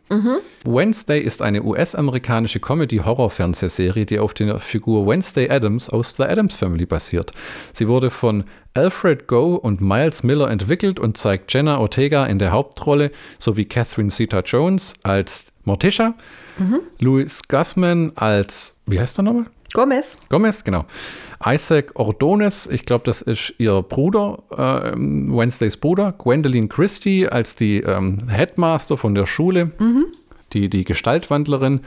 [0.63, 6.85] Wednesday ist eine US-amerikanische Comedy-Horror-Fernsehserie, die auf der Figur Wednesday Adams aus The Adams Family
[6.85, 7.31] basiert.
[7.73, 12.51] Sie wurde von Alfred Goh und Miles Miller entwickelt und zeigt Jenna Ortega in der
[12.51, 16.13] Hauptrolle sowie Catherine Zeta-Jones als Morticia,
[16.99, 19.45] Louis Gussman als, wie heißt er nochmal?
[19.73, 20.85] Gomez, Gomez, genau.
[21.45, 26.13] Isaac Ordones, ich glaube, das ist ihr Bruder, äh, Wednesdays Bruder.
[26.17, 29.71] Gwendolyn Christie als die ähm, Headmaster von der Schule,
[30.53, 31.81] die, die Gestaltwandlerin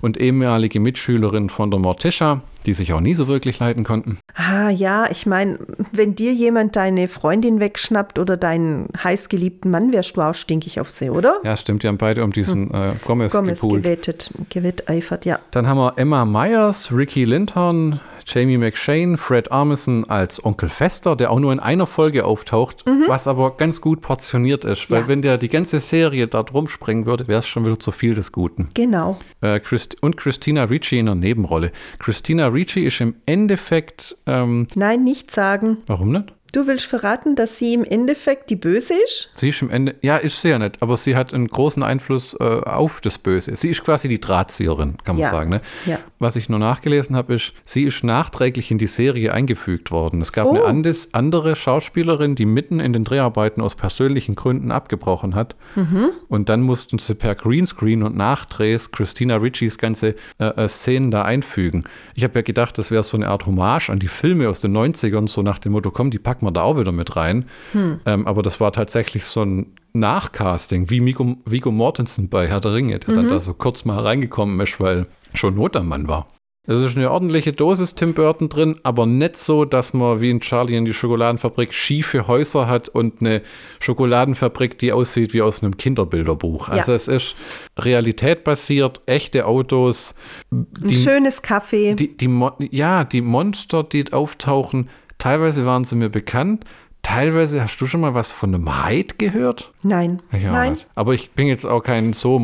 [0.00, 4.18] und ehemalige Mitschülerin von der Morticia, die sich auch nie so wirklich leiten konnten.
[4.34, 5.58] Ah ja, ich meine,
[5.90, 10.90] wenn dir jemand deine Freundin wegschnappt oder deinen heißgeliebten Mann, wärst du auch stinkig auf
[10.90, 11.38] See, oder?
[11.44, 15.38] Ja, stimmt, die haben beide um diesen äh, Gomez, Gomez gewettet, gewetteifert, ja.
[15.50, 21.30] Dann haben wir Emma Myers, Ricky Linton, Jamie McShane, Fred Armisen als Onkel Fester, der
[21.30, 25.08] auch nur in einer Folge auftaucht, was aber ganz gut portioniert ist, weil Ja.
[25.08, 28.14] wenn der die ganze Serie da drum springen würde, wäre es schon wieder zu viel
[28.14, 28.68] des Guten.
[28.74, 29.18] Genau.
[29.40, 31.72] Äh, Christ und Christina Ricci in einer Nebenrolle.
[31.98, 35.78] Christina Ricci ist im Endeffekt, ähm, Nein, nicht sagen.
[35.86, 36.32] warum nicht?
[36.54, 39.32] Du willst verraten, dass sie im Endeffekt die Böse ist?
[39.36, 42.34] Sie ist im Ende, ja, ist sie ja nicht, aber sie hat einen großen Einfluss
[42.38, 43.56] äh, auf das Böse.
[43.56, 45.30] Sie ist quasi die Drahtzieherin, kann man Ja.
[45.30, 45.48] sagen.
[45.48, 45.62] Ne?
[45.86, 45.98] Ja.
[46.22, 50.20] Was ich nur nachgelesen habe, ist, sie ist nachträglich in die Serie eingefügt worden.
[50.20, 50.50] Es gab Oh.
[50.50, 55.56] eine andes, andere Schauspielerin, die mitten in den Dreharbeiten aus persönlichen Gründen abgebrochen hat.
[55.74, 56.10] Mhm.
[56.28, 61.22] Und dann mussten sie per Greenscreen und Nachdrehs Christina Ricci's ganze äh, äh, Szenen da
[61.22, 61.84] einfügen.
[62.14, 64.72] Ich habe ja gedacht, das wäre so eine Art Hommage an die Filme aus den
[64.76, 67.46] 90ern, so nach dem Motto, komm, die packen wir da auch wieder mit rein.
[67.72, 67.98] Hm.
[68.06, 72.74] Ähm, aber das war tatsächlich so ein Nachcasting, wie Vigo, Vigo Mortensen bei Herr der
[72.74, 73.16] Ringe, der Mhm.
[73.16, 76.26] dann da so kurz mal reingekommen ist, weil schon Not am Mann war.
[76.64, 80.38] Es ist eine ordentliche Dosis Tim Burton drin, aber nicht so, dass man wie in
[80.38, 83.42] Charlie in die Schokoladenfabrik schiefe Häuser hat und eine
[83.80, 86.68] Schokoladenfabrik, die aussieht wie aus einem Kinderbilderbuch.
[86.68, 86.74] Ja.
[86.74, 87.34] Also es ist
[87.76, 90.14] realitätbasiert, echte Autos.
[90.52, 91.96] Ein Die, schönes Café.
[91.96, 92.30] die, die,
[92.70, 96.64] ja, die Monster, die auftauchen, teilweise waren sie mir bekannt.
[97.02, 99.72] Teilweise hast du schon mal was von einem Hyde gehört?
[99.82, 100.22] Nein.
[100.32, 100.76] Auch Nein.
[100.94, 102.38] Aber ich bin jetzt auch kein so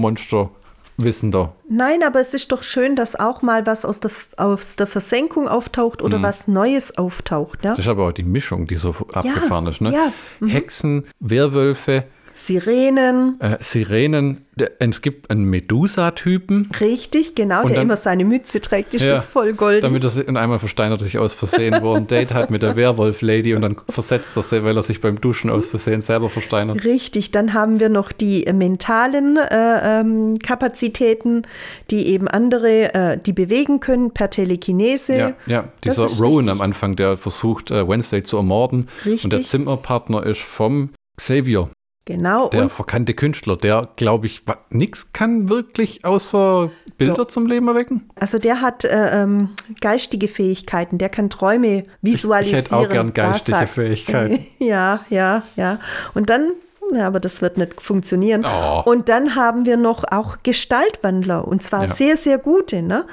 [0.98, 1.54] Monsterwissender.
[1.68, 5.48] Nein, aber es ist doch schön, dass auch mal was aus der, aus der Versenkung
[5.48, 6.06] auftaucht Mhm.
[6.06, 7.64] oder was Neues auftaucht.
[7.64, 7.70] Ja?
[7.70, 9.80] Das ist aber auch die Mischung, die so abgefahren ist.
[9.80, 9.92] Ne?
[9.92, 10.48] ja, mhm.
[10.48, 12.04] Hexen, Werwölfe,
[12.38, 13.40] Sirenen.
[13.40, 14.46] Äh, Sirenen,
[14.78, 16.70] es gibt einen Medusa-Typen.
[16.78, 19.82] Richtig, genau, der dann, immer seine Mütze trägt, ist ja, das voll golden.
[19.82, 22.76] Damit er in einmal versteinert sich aus Versehen, wo er ein Date hat mit der
[22.76, 26.84] Werwolf-Lady und dann versetzt er sie, weil er sich beim Duschen aus Versehen selber versteinert.
[26.84, 31.42] Richtig, dann haben wir noch die mentalen äh, ähm, Kapazitäten,
[31.90, 35.18] die eben andere, äh, die bewegen können per Telekinese.
[35.18, 35.64] Ja, ja.
[35.82, 36.52] dieser Rowan richtig.
[36.52, 38.88] am Anfang, der versucht, äh, Wednesday zu ermorden.
[39.04, 39.24] Richtig.
[39.24, 41.68] Und der Zimmerpartner ist vom Xavier.
[42.08, 42.48] Genau.
[42.48, 47.26] Der verkannte Künstler, der, glaube ich, nichts kann wirklich außer Bilder Doch.
[47.26, 48.08] zum Leben erwecken.
[48.14, 49.50] Also der hat äh, ähm,
[49.82, 52.60] geistige Fähigkeiten, der kann Träume visualisieren.
[52.60, 54.46] Ich, ich hätte auch gern geistige Fähigkeiten.
[54.58, 55.80] ja, ja, ja.
[56.14, 56.52] Und dann
[56.94, 58.46] ja, aber das wird nicht funktionieren.
[58.46, 58.82] Oh.
[58.86, 61.94] Und dann haben wir noch auch Gestaltwandler und zwar ja.
[61.94, 62.80] sehr, sehr gute.
[62.80, 63.04] Ne?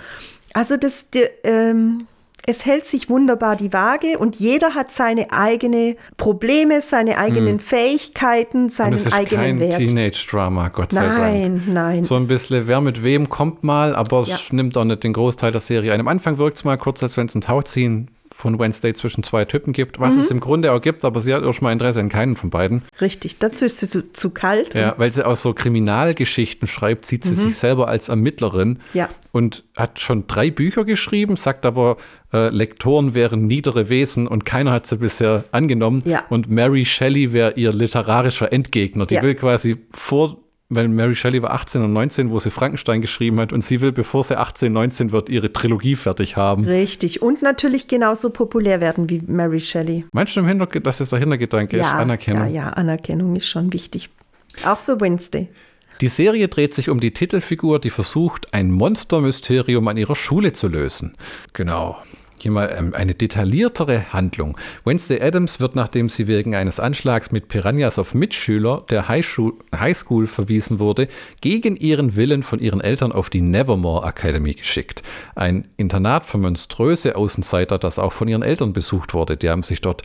[0.53, 2.07] Also das, die, ähm,
[2.47, 7.59] es hält sich wunderbar die Waage und jeder hat seine eigenen Probleme, seine eigenen hm.
[7.59, 9.77] Fähigkeiten, seinen und es ist eigenen kein Wert.
[9.77, 11.17] Teenage-Drama, Gott sei Dank.
[11.17, 12.03] Nein, nein.
[12.03, 14.35] So ein bisschen, wer mit wem kommt mal, aber ja.
[14.35, 15.99] es nimmt auch nicht den Großteil der Serie ein.
[15.99, 19.45] Am Anfang wirkt es mal kurz, als wenn es ein Tauziehen von Wednesday zwischen zwei
[19.45, 20.19] Typen gibt, was mhm.
[20.19, 22.49] es im Grunde auch gibt, aber sie hat auch schon mal Interesse an keinen von
[22.49, 22.81] beiden.
[22.99, 24.73] Richtig, dazu ist sie zu, zu kalt.
[24.73, 27.39] Ja, weil sie auch so Kriminalgeschichten schreibt, sieht sie mhm.
[27.39, 29.07] sich selber als Ermittlerin ja.
[29.31, 31.95] und hat schon drei Bücher geschrieben, sagt aber,
[32.33, 36.03] äh, Lektoren wären niedere Wesen und keiner hat sie bisher angenommen.
[36.05, 36.25] Ja.
[36.29, 39.05] Und Mary Shelley wäre ihr literarischer Endgegner.
[39.05, 39.21] Die ja.
[39.21, 43.53] will quasi vor weil Mary Shelley war 18 und 19, wo sie Frankenstein geschrieben hat
[43.53, 46.65] und sie will, bevor sie 18, 19 wird, ihre Trilogie fertig haben.
[46.65, 47.21] Richtig.
[47.21, 50.05] Und natürlich genauso populär werden wie Mary Shelley.
[50.11, 51.93] Meinst du im Hintergrund, dass das der Hintergedanke ja, ist?
[51.93, 52.47] Anerkennung.
[52.47, 54.09] Ja, ja, Anerkennung ist schon wichtig.
[54.65, 55.49] Auch für Wednesday.
[56.01, 60.67] Die Serie dreht sich um die Titelfigur, die versucht, ein Monstermysterium an ihrer Schule zu
[60.67, 61.13] lösen.
[61.53, 61.97] Genau
[62.39, 64.57] hier mal ähm, eine detailliertere Handlung.
[64.83, 70.27] Wednesday Adams wird, nachdem sie wegen eines Anschlags mit Piranhas auf Mitschüler der High School
[70.27, 71.07] verwiesen wurde,
[71.41, 75.03] gegen ihren Willen von ihren Eltern auf die Nevermore Academy geschickt.
[75.35, 79.37] Ein Internat für monströse Außenseiter, das auch von ihren Eltern besucht wurde.
[79.37, 80.03] Die haben sich dort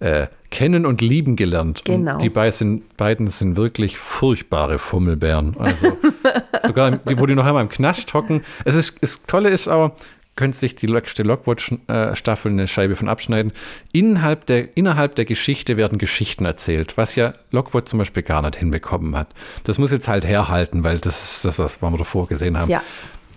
[0.00, 1.84] äh, kennen und lieben gelernt.
[1.84, 2.14] Genau.
[2.14, 5.56] Und die beiden sind wirklich furchtbare Fummelbären.
[5.58, 5.96] Also
[6.66, 8.42] sogar, die, wo die noch einmal im Knast hocken.
[8.64, 9.92] Es ist, das Tolle ist auch,
[10.36, 13.52] könnte sich die letzte Lockwatch-Staffel eine Scheibe von abschneiden.
[13.92, 18.56] Innerhalb der, innerhalb der Geschichte werden Geschichten erzählt, was ja Lockwatch zum Beispiel gar nicht
[18.56, 19.28] hinbekommen hat.
[19.64, 22.70] Das muss jetzt halt herhalten, weil das ist das, was wir davor gesehen haben.
[22.70, 22.82] Ja.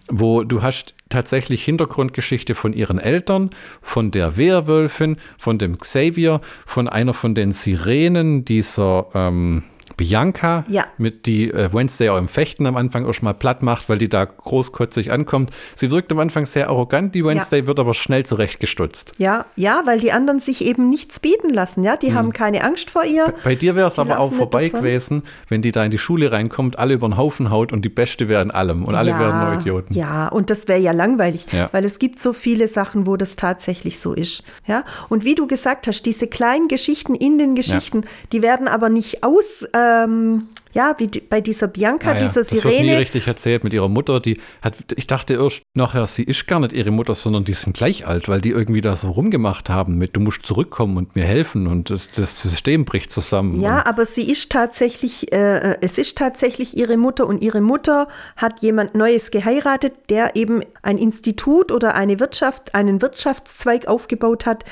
[0.09, 3.49] Wo du hast tatsächlich Hintergrundgeschichte von ihren Eltern,
[3.81, 9.63] von der Werwölfin, von dem Xavier, von einer von den Sirenen dieser ähm,
[9.97, 10.85] Bianca, ja.
[10.99, 13.97] mit die äh, Wednesday auch im Fechten am Anfang auch schon mal platt macht, weil
[13.97, 15.49] die da großkotzig ankommt.
[15.75, 17.67] Sie wirkt am Anfang sehr arrogant, die Wednesday ja.
[17.67, 19.13] wird aber schnell zurechtgestutzt.
[19.17, 22.15] Ja, ja, weil die anderen sich eben nichts bieten lassen, ja, die hm.
[22.15, 23.25] haben keine Angst vor ihr.
[23.25, 26.31] Bei, bei dir wäre es aber auch vorbei gewesen, wenn die da in die Schule
[26.31, 29.19] reinkommt, alle über den Haufen haut und die Beste wäre in allem und alle ja,
[29.19, 29.93] wären nur Idioten.
[29.95, 33.99] Ja, und das wäre ja langweilig, weil es gibt so viele Sachen, wo das tatsächlich
[33.99, 34.83] so ist, ja.
[35.09, 39.23] Und wie du gesagt hast, diese kleinen Geschichten in den Geschichten, die werden aber nicht
[39.23, 42.63] aus äh, ähm, ja, wie die, bei dieser Bianca, ja, dieser Sirene.
[42.63, 44.19] Das wird nie richtig erzählt mit ihrer Mutter.
[44.19, 47.77] Die hat, ich dachte erst nachher, sie ist gar nicht ihre Mutter, sondern die sind
[47.77, 51.25] gleich alt, weil die irgendwie da so rumgemacht haben mit, du musst zurückkommen und mir
[51.25, 53.61] helfen und das, das System bricht zusammen.
[53.61, 58.61] Ja, aber sie ist tatsächlich, äh, es ist tatsächlich ihre Mutter und ihre Mutter hat
[58.61, 64.63] jemand Neues geheiratet, der eben ein Institut oder eine Wirtschaft, einen Wirtschaftszweig aufgebaut hat,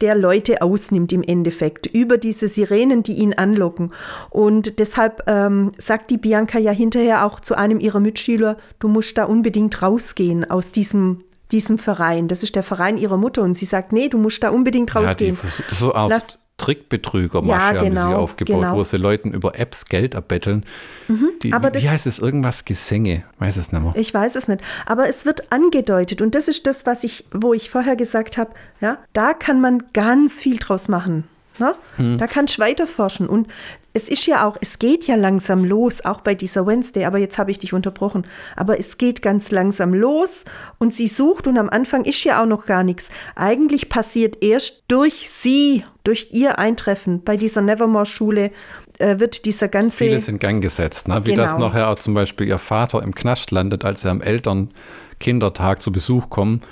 [0.00, 3.92] der Leute ausnimmt im Endeffekt über diese Sirenen, die ihn anlocken.
[4.30, 9.18] Und deshalb ähm, sagt die Bianca ja hinterher auch zu einem ihrer Mitschüler, du musst
[9.18, 12.26] da unbedingt rausgehen aus diesem diesem Verein.
[12.26, 13.42] Das ist der Verein ihrer Mutter.
[13.42, 15.36] Und sie sagt, nee, du musst da unbedingt rausgehen.
[15.36, 18.76] Ja, die, so Art Lass, Trickbetrügermasche ja, genau, haben sie aufgebaut, genau.
[18.76, 20.64] wo sie Leuten über Apps Geld erbetteln.
[21.08, 22.18] Mhm, die, aber wie, das, heißt es?
[22.18, 23.24] Irgendwas Gesänge?
[23.38, 23.92] Weiß es nicht mehr.
[23.96, 24.62] Ich weiß es nicht.
[24.86, 28.52] Aber es wird angedeutet und das ist das, was ich, wo ich vorher gesagt habe,
[28.80, 31.24] ja, da kann man ganz viel draus machen.
[31.58, 31.74] Ne?
[31.96, 32.18] Hm.
[32.18, 33.28] Da kannst du weiter forschen.
[33.28, 33.48] Und
[33.92, 37.38] es ist ja auch, es geht ja langsam los, auch bei dieser Wednesday, aber jetzt
[37.38, 38.26] habe ich dich unterbrochen.
[38.56, 40.44] Aber es geht ganz langsam los
[40.78, 43.08] und sie sucht und am Anfang ist ja auch noch gar nichts.
[43.36, 48.50] Eigentlich passiert erst durch sie, durch ihr Eintreffen bei dieser Nevermore-Schule,
[48.98, 49.98] äh, wird dieser ganze.
[49.98, 51.20] Vieles in Gang gesetzt, ne?
[51.24, 51.44] wie genau.
[51.44, 55.92] das nachher auch zum Beispiel ihr Vater im Knast landet, als er am Elternkindertag zu
[55.92, 56.64] Besuch kommt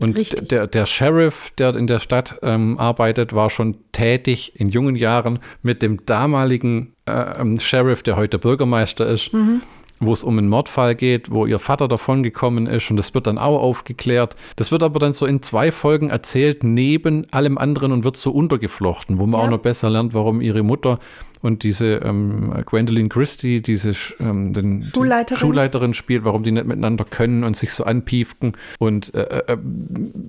[0.00, 4.96] und der, der Sheriff, der in der Stadt ähm, arbeitet, war schon tätig in jungen
[4.96, 9.32] Jahren mit dem damaligen äh, ähm, Sheriff, der heute Bürgermeister ist.
[9.32, 9.62] Mhm.
[10.02, 13.36] wo es um einen Mordfall geht, wo ihr Vater davongekommen ist und das wird dann
[13.36, 14.34] auch aufgeklärt.
[14.56, 18.30] Das wird aber dann so in zwei Folgen erzählt, neben allem anderen und wird so
[18.30, 19.46] untergeflochten, wo man ja.
[19.46, 21.00] auch noch besser lernt, warum ihre Mutter
[21.42, 25.40] und diese ähm, Gwendolyn Christie, diese ähm, den, Schulleiterin.
[25.40, 25.94] Schulleiterin.
[25.94, 28.52] spielt, warum die nicht miteinander können und sich so anpieften.
[28.78, 29.56] Und äh, äh,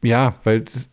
[0.04, 0.89] ja, weil das,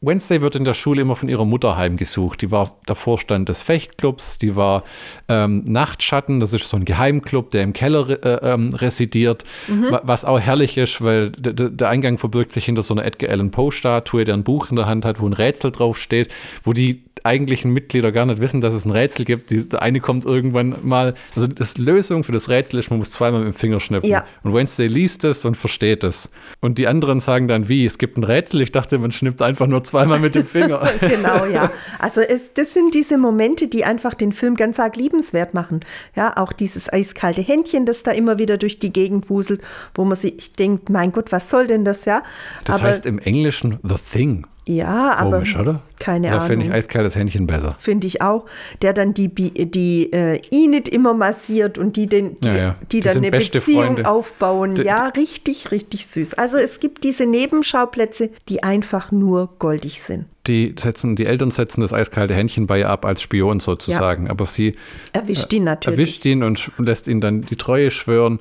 [0.00, 2.42] Wednesday wird in der Schule immer von ihrer Mutter heimgesucht.
[2.42, 4.84] Die war der Vorstand des Fechtclubs, die war
[5.28, 9.98] ähm, Nachtschatten, das ist so ein Geheimclub, der im Keller äh, ähm, residiert, mhm.
[10.02, 14.24] was auch herrlich ist, weil der Eingang verbirgt sich hinter so einer Edgar Allan Poe-Statue,
[14.24, 18.12] der ein Buch in der Hand hat, wo ein Rätsel draufsteht, wo die eigentlichen Mitglieder
[18.12, 19.50] gar nicht wissen, dass es ein Rätsel gibt.
[19.50, 23.10] Die, der eine kommt irgendwann mal, also das Lösung für das Rätsel ist, man muss
[23.10, 24.08] zweimal mit dem Finger schnippen.
[24.08, 24.24] Ja.
[24.42, 26.30] Und Wednesday liest es und versteht es.
[26.60, 28.62] Und die anderen sagen dann, wie, es gibt ein Rätsel.
[28.62, 30.88] Ich dachte, man schnippt einfach nur zweimal mit dem Finger.
[31.00, 31.70] genau, ja.
[31.98, 35.80] Also es, das sind diese Momente, die einfach den Film ganz arg liebenswert machen.
[36.14, 39.62] Ja, auch dieses eiskalte Händchen, das da immer wieder durch die Gegend wuselt,
[39.94, 42.22] wo man sich denkt, mein Gott, was soll denn das, ja?
[42.64, 44.46] Das Aber, heißt im Englischen The Thing.
[44.68, 45.80] Ja, aber Komisch, oder?
[46.00, 46.40] keine da Ahnung.
[46.40, 47.76] Da finde ich eiskaltes Händchen besser.
[47.78, 48.46] Finde ich auch.
[48.82, 52.76] Der dann die, die äh, Enid immer massiert und die, den, die, ja, ja.
[52.82, 54.08] die, die dann eine Beziehung Freunde.
[54.08, 54.74] aufbauen.
[54.74, 56.34] D ja, richtig, richtig süß.
[56.34, 60.26] Also es gibt diese Nebenschauplätze, die einfach nur goldig sind.
[60.48, 64.26] Die, setzen, die Eltern setzen das eiskalte Händchen bei ihr ab als Spion sozusagen.
[64.26, 64.32] Ja.
[64.32, 64.74] Aber sie
[65.12, 65.98] erwischt ihn natürlich.
[65.98, 68.40] Erwischt ihn und lässt ihn dann die Treue schwören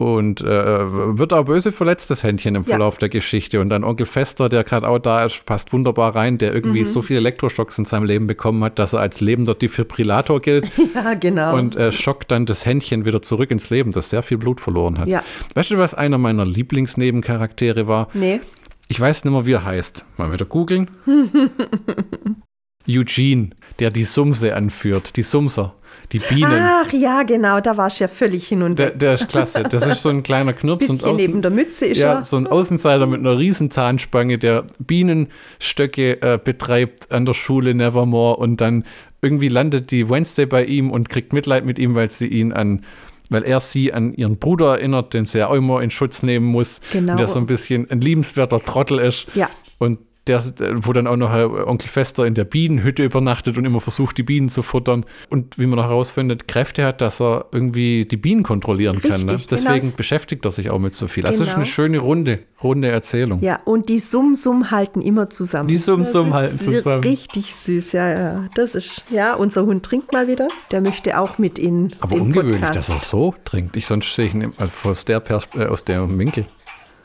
[0.00, 3.00] und äh, wird auch böse verletzt, das Händchen im Verlauf ja.
[3.00, 3.60] der Geschichte.
[3.60, 6.84] Und dann Onkel Fester, der gerade auch da ist, passt wunderbar rein, der irgendwie mhm.
[6.86, 10.66] so viele Elektroschocks in seinem Leben bekommen hat, dass er als lebender Defibrillator gilt.
[10.94, 11.56] Ja, genau.
[11.56, 14.98] Und äh, schockt dann das Händchen wieder zurück ins Leben, das sehr viel Blut verloren
[14.98, 15.08] hat.
[15.08, 15.22] Ja.
[15.54, 18.08] Weißt du, was einer meiner Lieblingsnebencharaktere war?
[18.12, 18.40] Nee.
[18.88, 20.04] Ich weiß nicht mehr, wie er heißt.
[20.16, 20.90] Mal wieder googeln.
[22.88, 25.74] Eugene, der die Sumse anführt, die Sumser.
[26.12, 26.60] Die Bienen.
[26.60, 29.62] Ach ja, genau, da warst du ja völlig hin und der, der ist klasse.
[29.62, 30.88] Das ist so ein kleiner Knirps.
[30.88, 32.22] Bisschen und außen, neben der Mütze ist ja, er.
[32.24, 38.38] so ein Außenseiter mit einer riesen Zahnspange, der Bienenstöcke äh, betreibt an der Schule Nevermore
[38.38, 38.84] und dann
[39.22, 42.84] irgendwie landet die Wednesday bei ihm und kriegt Mitleid mit ihm, weil sie ihn an
[43.32, 46.46] weil er sie an ihren Bruder erinnert, den sie ja auch immer in Schutz nehmen
[46.46, 46.80] muss.
[46.92, 47.14] Genau.
[47.14, 49.28] Der so ein bisschen ein liebenswerter Trottel ist.
[49.36, 49.48] Ja.
[49.78, 50.42] Und der,
[50.84, 54.48] wo dann auch noch Onkel Fester in der Bienenhütte übernachtet und immer versucht, die Bienen
[54.48, 55.04] zu futtern.
[55.30, 59.20] Und wie man noch herausfindet, Kräfte hat, dass er irgendwie die Bienen kontrollieren Richtig, kann.
[59.22, 59.26] Ne?
[59.28, 59.42] Genau.
[59.50, 59.96] Deswegen genau.
[59.96, 61.26] beschäftigt er sich auch mit so viel.
[61.26, 61.44] Also genau.
[61.44, 63.40] es ist eine schöne runde, runde Erzählung.
[63.42, 65.68] Ja, und die Summ-Summ halten immer zusammen.
[65.68, 67.02] Die Summ-Summ halten zusammen.
[67.02, 68.48] Richtig süß, ja, ja.
[68.54, 70.48] Das ist, ja, unser Hund trinkt mal wieder.
[70.70, 72.88] Der möchte auch mit in Aber ungewöhnlich, Podcast.
[72.88, 73.76] dass er so trinkt.
[73.76, 76.44] Ich sonst sehe ich ihn aus der, Pers äh, aus der Winkel.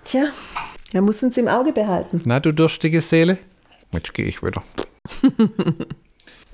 [0.04, 0.26] Tja,
[0.96, 2.22] er muss uns im Auge behalten.
[2.24, 3.38] Na, du durstige Seele.
[3.92, 4.64] Jetzt gehe ich wieder.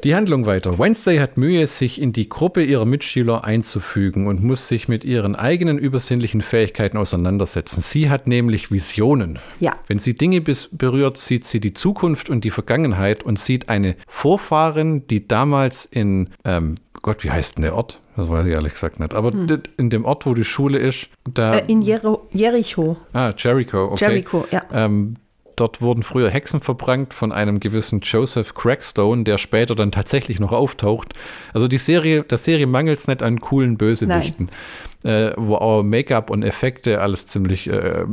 [0.04, 0.80] Die Handlung weiter.
[0.80, 5.36] Wednesday hat Mühe, sich in die Gruppe ihrer Mitschüler einzufügen und muss sich mit ihren
[5.36, 7.82] eigenen übersinnlichen Fähigkeiten auseinandersetzen.
[7.82, 9.38] Sie hat nämlich Visionen.
[9.60, 9.74] Ja.
[9.86, 15.06] Wenn sie Dinge berührt, sieht sie die Zukunft und die Vergangenheit und sieht eine Vorfahrin,
[15.06, 18.00] die damals in, ähm, Gott, wie heißt denn der Ort?
[18.16, 19.14] Das weiß ich ehrlich gesagt nicht.
[19.14, 19.64] Aber hm.
[19.78, 21.56] in dem Ort, wo die Schule ist, da.
[21.56, 22.98] Äh, in Jero Jericho.
[23.14, 24.08] Ah, Jericho, okay.
[24.08, 24.64] Jericho, ja.
[24.72, 25.16] Ähm,
[25.62, 30.52] Dort wurden früher Hexen verbrannt von einem gewissen Joseph Crackstone, der später dann tatsächlich noch
[30.52, 31.14] auftaucht.
[31.54, 34.50] Also die Serie, der Serie mangelt es nicht an coolen Bösewichten,
[35.04, 38.06] äh, wo auch Make-up und Effekte alles ziemlich äh,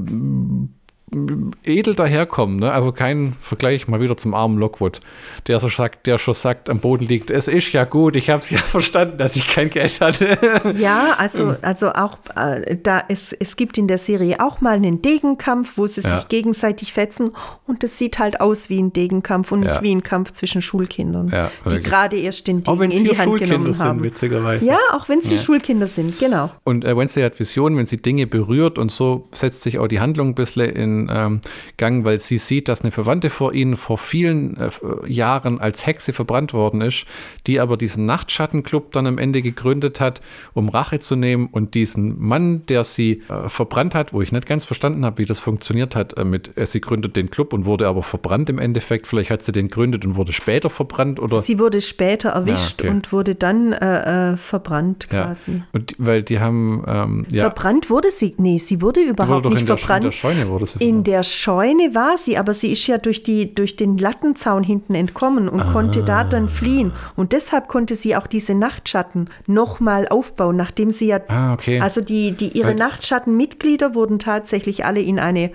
[1.65, 2.57] edel daherkommen.
[2.57, 2.73] Ne?
[2.73, 5.01] Also kein Vergleich mal wieder zum armen Lockwood,
[5.47, 8.43] der so sagt, der schon sagt, am Boden liegt, es ist ja gut, ich habe
[8.43, 10.39] es ja verstanden, dass ich kein Geld hatte.
[10.79, 15.03] Ja, also, also auch äh, da es, es gibt in der Serie auch mal einen
[15.03, 16.17] Degenkampf, wo sie ja.
[16.17, 17.31] sich gegenseitig fetzen
[17.67, 19.73] und es sieht halt aus wie ein Degenkampf und ja.
[19.73, 23.39] nicht wie ein Kampf zwischen Schulkindern, ja, die gerade erst den Degen in die Hand
[23.39, 24.03] genommen sind, haben.
[24.05, 24.65] Witzigerweise.
[24.65, 26.51] Ja, auch wenn sie Schulkinder sind, genau.
[26.65, 30.01] Und äh, Wednesday hat Visionen, wenn sie Dinge berührt und so setzt sich auch die
[30.01, 31.41] Handlung ein bisschen in ähm,
[31.77, 34.71] Gang, weil sie sieht, dass eine Verwandte vor ihnen vor vielen äh,
[35.07, 37.05] Jahren als Hexe verbrannt worden ist,
[37.47, 40.21] die aber diesen Nachtschattenclub dann am Ende gegründet hat,
[40.55, 44.47] um Rache zu nehmen und diesen Mann, der sie äh, verbrannt hat, wo ich nicht
[44.47, 47.65] ganz verstanden habe, wie das funktioniert hat, äh, mit äh, sie gründet den Club und
[47.65, 49.07] wurde aber verbrannt im Endeffekt.
[49.07, 51.43] Vielleicht hat sie den gründet und wurde später verbrannt oder?
[51.43, 52.97] Sie wurde später erwischt ja, okay.
[52.97, 55.53] und wurde dann äh, äh, verbrannt quasi.
[55.53, 55.67] Ja.
[55.73, 57.45] Und weil die haben ähm, ja.
[57.45, 60.05] verbrannt wurde sie, nee, sie wurde überhaupt wurde nicht verbrannt.
[60.05, 63.23] in der Scheune wurde sie in der Scheune war sie, aber sie ist ja durch,
[63.23, 65.71] die, durch den Lattenzaun hinten entkommen und ah.
[65.71, 66.93] konnte da dann fliehen.
[67.15, 71.81] Und deshalb konnte sie auch diese Nachtschatten nochmal aufbauen, nachdem sie ja, ah, okay.
[71.81, 75.53] also die, die ihre Nachtschattenmitglieder wurden tatsächlich alle in eine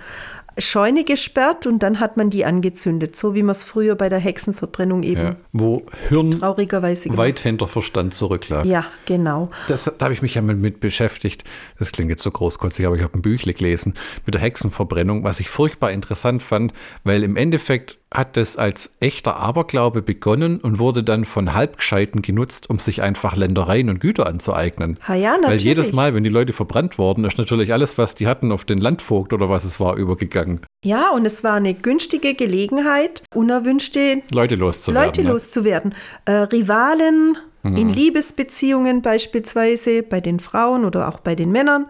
[0.58, 4.18] Scheune gesperrt und dann hat man die angezündet, so wie man es früher bei der
[4.18, 8.64] Hexenverbrennung eben ja, wo Hirn traurigerweise weit hinter Verstand zurücklag.
[8.64, 9.50] Ja, genau.
[9.68, 11.44] Das, da habe ich mich ja mit, mit, beschäftigt.
[11.78, 13.94] Das klingt jetzt so großkotzig, aber ich habe ein Büchle gelesen
[14.26, 19.36] mit der Hexenverbrennung, was ich furchtbar interessant fand, weil im Endeffekt hat das als echter
[19.36, 24.98] Aberglaube begonnen und wurde dann von Halbgescheiten genutzt, um sich einfach Ländereien und Güter anzueignen.
[25.06, 25.50] Ha ja, natürlich.
[25.50, 28.64] Weil jedes Mal, wenn die Leute verbrannt wurden, ist natürlich alles, was die hatten, auf
[28.64, 30.60] den Landvogt oder was es war, übergegangen.
[30.84, 35.06] Ja, und es war eine günstige Gelegenheit, unerwünschte Leute loszuwerden.
[35.06, 35.94] Leute loszuwerden.
[36.24, 37.76] Äh, Rivalen, Mhm.
[37.76, 41.86] In Liebesbeziehungen beispielsweise bei den Frauen oder auch bei den Männern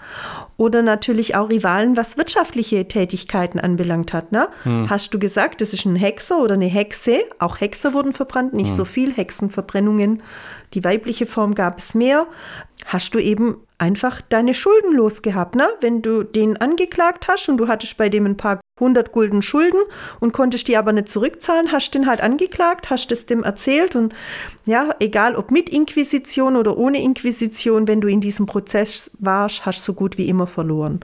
[0.57, 4.31] oder natürlich auch Rivalen, was wirtschaftliche Tätigkeiten anbelangt hat.
[4.31, 4.49] Ne?
[4.65, 4.89] Mhm.
[4.89, 7.25] Hast du gesagt, das ist ein Hexer oder eine Hexe?
[7.41, 8.77] Auch Hexer wurden verbrannt, nicht mhm.
[8.77, 10.23] so viel Hexenverbrennungen.
[10.75, 12.27] Die weibliche Form gab es mehr.
[12.85, 15.69] Hast du eben einfach deine Schulden losgehabt, ne?
[15.81, 19.81] Wenn du den angeklagt hast und du hattest bei dem ein paar 100 Gulden Schulden
[20.21, 24.15] und konntest die aber nicht zurückzahlen, hast den halt angeklagt, hast es dem erzählt und
[24.67, 29.81] ja, egal ob mit Inquisition oder ohne Inquisition, wenn du in diesem Prozess warst, hast
[29.81, 31.01] du so gut wie immer verloren.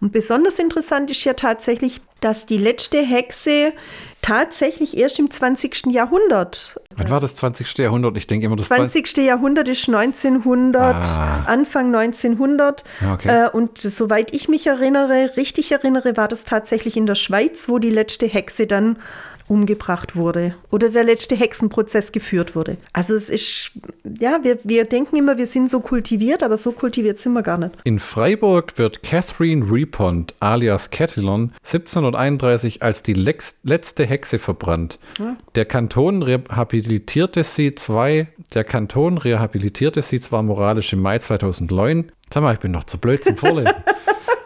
[0.00, 3.72] Und besonders interessant ist ja tatsächlich, dass die letzte Hexe
[4.22, 5.86] tatsächlich erst im 20.
[5.86, 6.80] Jahrhundert.
[6.96, 7.76] Wann war das 20.
[7.78, 8.16] Jahrhundert?
[8.16, 9.16] Ich denke immer, das 20.
[9.18, 11.44] Jahrhundert ist 1900, ah.
[11.46, 12.84] Anfang 1900.
[13.12, 13.28] Okay.
[13.28, 17.80] Äh, und soweit ich mich erinnere, richtig erinnere, war das tatsächlich in der Schweiz, wo
[17.80, 18.96] die letzte Hexe dann
[19.48, 22.76] umgebracht wurde oder der letzte Hexenprozess geführt wurde.
[22.92, 23.72] Also es ist,
[24.18, 27.58] ja, wir, wir denken immer, wir sind so kultiviert, aber so kultiviert sind wir gar
[27.58, 27.74] nicht.
[27.84, 34.98] In Freiburg wird Catherine Repond alias Catiline 1731 als die letzte Hexe verbrannt.
[35.18, 35.36] Ja.
[35.54, 42.12] Der Kanton rehabilitierte sie zwei, der Kanton rehabilitierte sie zwar moralisch im Mai 2009.
[42.32, 43.74] Sag mal, ich bin noch zu blöd zum Vorlesen.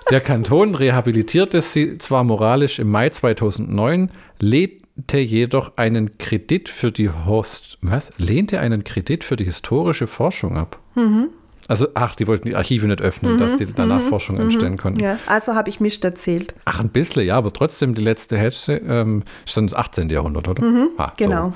[0.09, 6.91] Der Kanton rehabilitierte sie zwar moralisch im Mai 2009, lädt lehnte jedoch einen Kredit für
[6.91, 8.11] die Host, was?
[8.19, 10.79] Lehnte einen Kredit für die historische Forschung ab.
[10.95, 11.29] Mhm.
[11.69, 14.73] Also, ach, die wollten die Archive nicht öffnen, mhm, dass die danach mhm, Forschung entstehen
[14.73, 14.77] mhm.
[14.77, 15.01] konnten.
[15.01, 16.55] Ja, also habe ich Mist erzählt.
[16.65, 20.09] Ach, ein bisschen, ja, aber trotzdem die letzte Hälfte ähm, ist dann das 18.
[20.09, 20.63] Jahrhundert, oder?
[20.97, 21.49] Ah, genau.
[21.49, 21.55] So.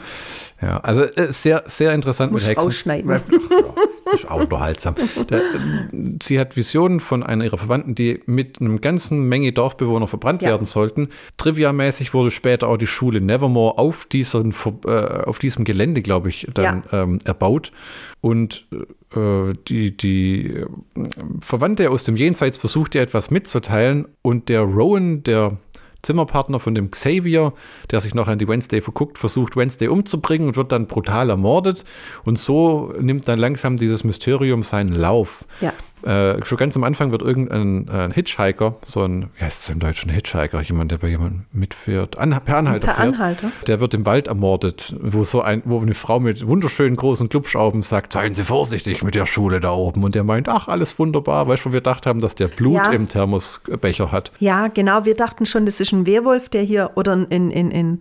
[0.62, 2.64] Ja, also äh, sehr, sehr interessant Muss mit Hexen.
[2.64, 3.11] Rausschneiden.
[3.11, 4.94] Ach, ist auch unterhaltsam.
[5.28, 5.40] Der,
[6.22, 10.50] sie hat Visionen von einer ihrer Verwandten, die mit einer ganzen Menge Dorfbewohner verbrannt ja.
[10.50, 11.08] werden sollten.
[11.38, 14.54] Triviamäßig wurde später auch die Schule Nevermore auf, diesen,
[14.86, 17.02] äh, auf diesem Gelände, glaube ich, dann ja.
[17.02, 17.72] ähm, erbaut.
[18.20, 18.66] Und
[19.14, 20.66] äh, die, die äh,
[21.40, 25.56] Verwandte aus dem Jenseits versucht ihr etwas mitzuteilen und der Rowan, der
[26.03, 27.53] Zimmerpartner von dem Xavier,
[27.90, 31.84] der sich noch an die Wednesday verguckt, versucht Wednesday umzubringen und wird dann brutal ermordet.
[32.24, 35.44] Und so nimmt dann langsam dieses Mysterium seinen Lauf.
[35.61, 35.72] Ja.
[36.03, 39.78] Äh, schon ganz am Anfang wird irgendein äh, Hitchhiker, so ein, wie heißt es im
[39.78, 43.53] Deutschen Hitchhiker, jemand, der bei jemandem mitfährt, an, per Anhalter per fährt, Anhalter.
[43.66, 47.82] der wird im Wald ermordet, wo so ein, wo eine Frau mit wunderschönen großen Klubschauben
[47.82, 50.05] sagt, seien Sie vorsichtig mit der Schule da oben.
[50.05, 52.92] Und der meint, ach, alles wunderbar, weißt du, wir gedacht haben, dass der Blut ja.
[52.92, 54.32] im Thermosbecher hat.
[54.38, 57.98] Ja, genau, wir dachten schon, das ist ein Werwolf, der hier, oder ein, ein, ein,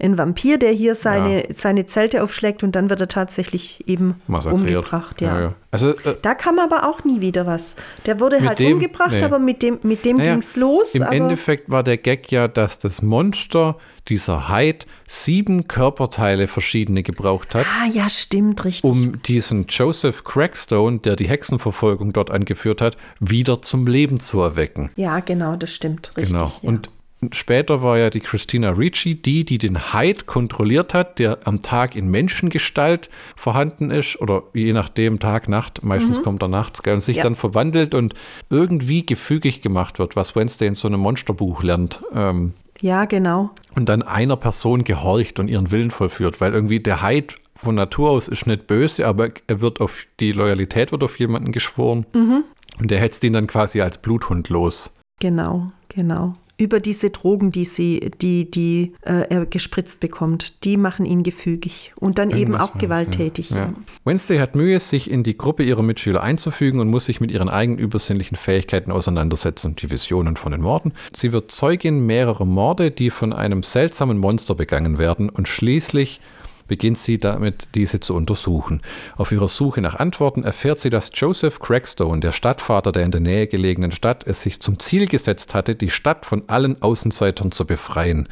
[0.00, 1.54] ein Vampir, der hier seine, ja.
[1.54, 4.60] seine Zelte aufschlägt und dann wird er tatsächlich eben Massakriert.
[4.60, 5.20] umgebracht.
[5.20, 5.40] Ja.
[5.40, 7.76] ja also, äh, da kam aber auch nie wieder was.
[8.06, 9.22] Der wurde halt dem, umgebracht, nee.
[9.22, 10.94] aber mit dem, mit dem naja, ging es los.
[10.94, 13.76] Im Endeffekt war der Gag ja, dass das Monster,
[14.08, 17.66] dieser Hyde, sieben Körperteile verschiedene gebraucht hat.
[17.66, 18.90] Ah, ja, stimmt, richtig.
[18.90, 24.90] Um diesen Joseph Crackstone, der die Hexenverfolgung dort angeführt hat, wieder zum Leben zu erwecken.
[24.96, 26.32] Ja, genau, das stimmt, richtig.
[26.32, 26.46] Genau.
[26.62, 26.68] Ja.
[26.68, 26.90] Und
[27.32, 31.96] Später war ja die Christina Ricci die, die den Hyde kontrolliert hat, der am Tag
[31.96, 36.22] in Menschengestalt vorhanden ist oder je nachdem Tag, Nacht, meistens mhm.
[36.22, 37.22] kommt er nachts gell, und sich ja.
[37.24, 38.14] dann verwandelt und
[38.50, 42.02] irgendwie gefügig gemacht wird, was Wednesday in so einem Monsterbuch lernt.
[42.14, 43.50] Ähm, ja, genau.
[43.74, 48.10] Und dann einer Person gehorcht und ihren Willen vollführt, weil irgendwie der Hyde von Natur
[48.10, 52.44] aus ist nicht böse, aber er wird auf die Loyalität wird auf jemanden geschworen mhm.
[52.78, 54.94] und der hetzt ihn dann quasi als Bluthund los.
[55.18, 61.06] Genau, genau über diese Drogen, die sie, die, die äh, er gespritzt bekommt, die machen
[61.06, 63.50] ihn gefügig und dann Irgendwas eben auch gewalttätig.
[63.50, 63.56] Ja.
[63.56, 63.74] Ja.
[64.04, 67.48] Wednesday hat Mühe, sich in die Gruppe ihrer Mitschüler einzufügen und muss sich mit ihren
[67.48, 70.92] eigenen übersinnlichen Fähigkeiten auseinandersetzen, die Visionen von den Morden.
[71.14, 76.20] Sie wird Zeugin mehrerer Morde, die von einem seltsamen Monster begangen werden und schließlich
[76.68, 78.82] beginnt sie damit, diese zu untersuchen.
[79.16, 83.20] Auf ihrer Suche nach Antworten erfährt sie, dass Joseph Crackstone, der Stadtvater der in der
[83.20, 87.66] Nähe gelegenen Stadt, es sich zum Ziel gesetzt hatte, die Stadt von allen Außenseitern zu
[87.66, 88.28] befreien.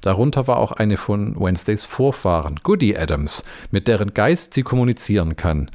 [0.00, 5.70] Darunter war auch eine von Wednesdays Vorfahren, Goody Adams, mit deren Geist sie kommunizieren kann.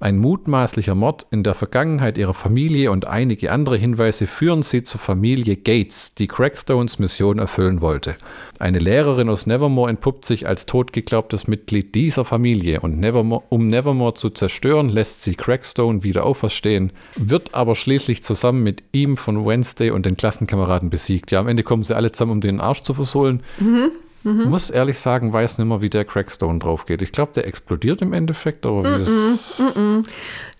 [0.00, 5.00] Ein mutmaßlicher Mord in der Vergangenheit ihrer Familie und einige andere Hinweise führen sie zur
[5.00, 8.14] Familie Gates, die Crackstones Mission erfüllen wollte.
[8.60, 14.14] Eine Lehrerin aus Nevermore entpuppt sich als totgeglaubtes Mitglied dieser Familie und Nevermore, um Nevermore
[14.14, 19.90] zu zerstören, lässt sie Crackstone wieder auferstehen, wird aber schließlich zusammen mit ihm von Wednesday
[19.90, 21.32] und den Klassenkameraden besiegt.
[21.32, 23.42] Ja, am Ende kommen sie alle zusammen, um den Arsch zu versohlen.
[23.58, 23.90] Mhm.
[24.24, 24.44] Mhm.
[24.44, 27.02] Muss ehrlich sagen, weiß nicht mehr, wie der Crackstone drauf geht.
[27.02, 30.04] Ich glaube, der explodiert im Endeffekt, aber wie das.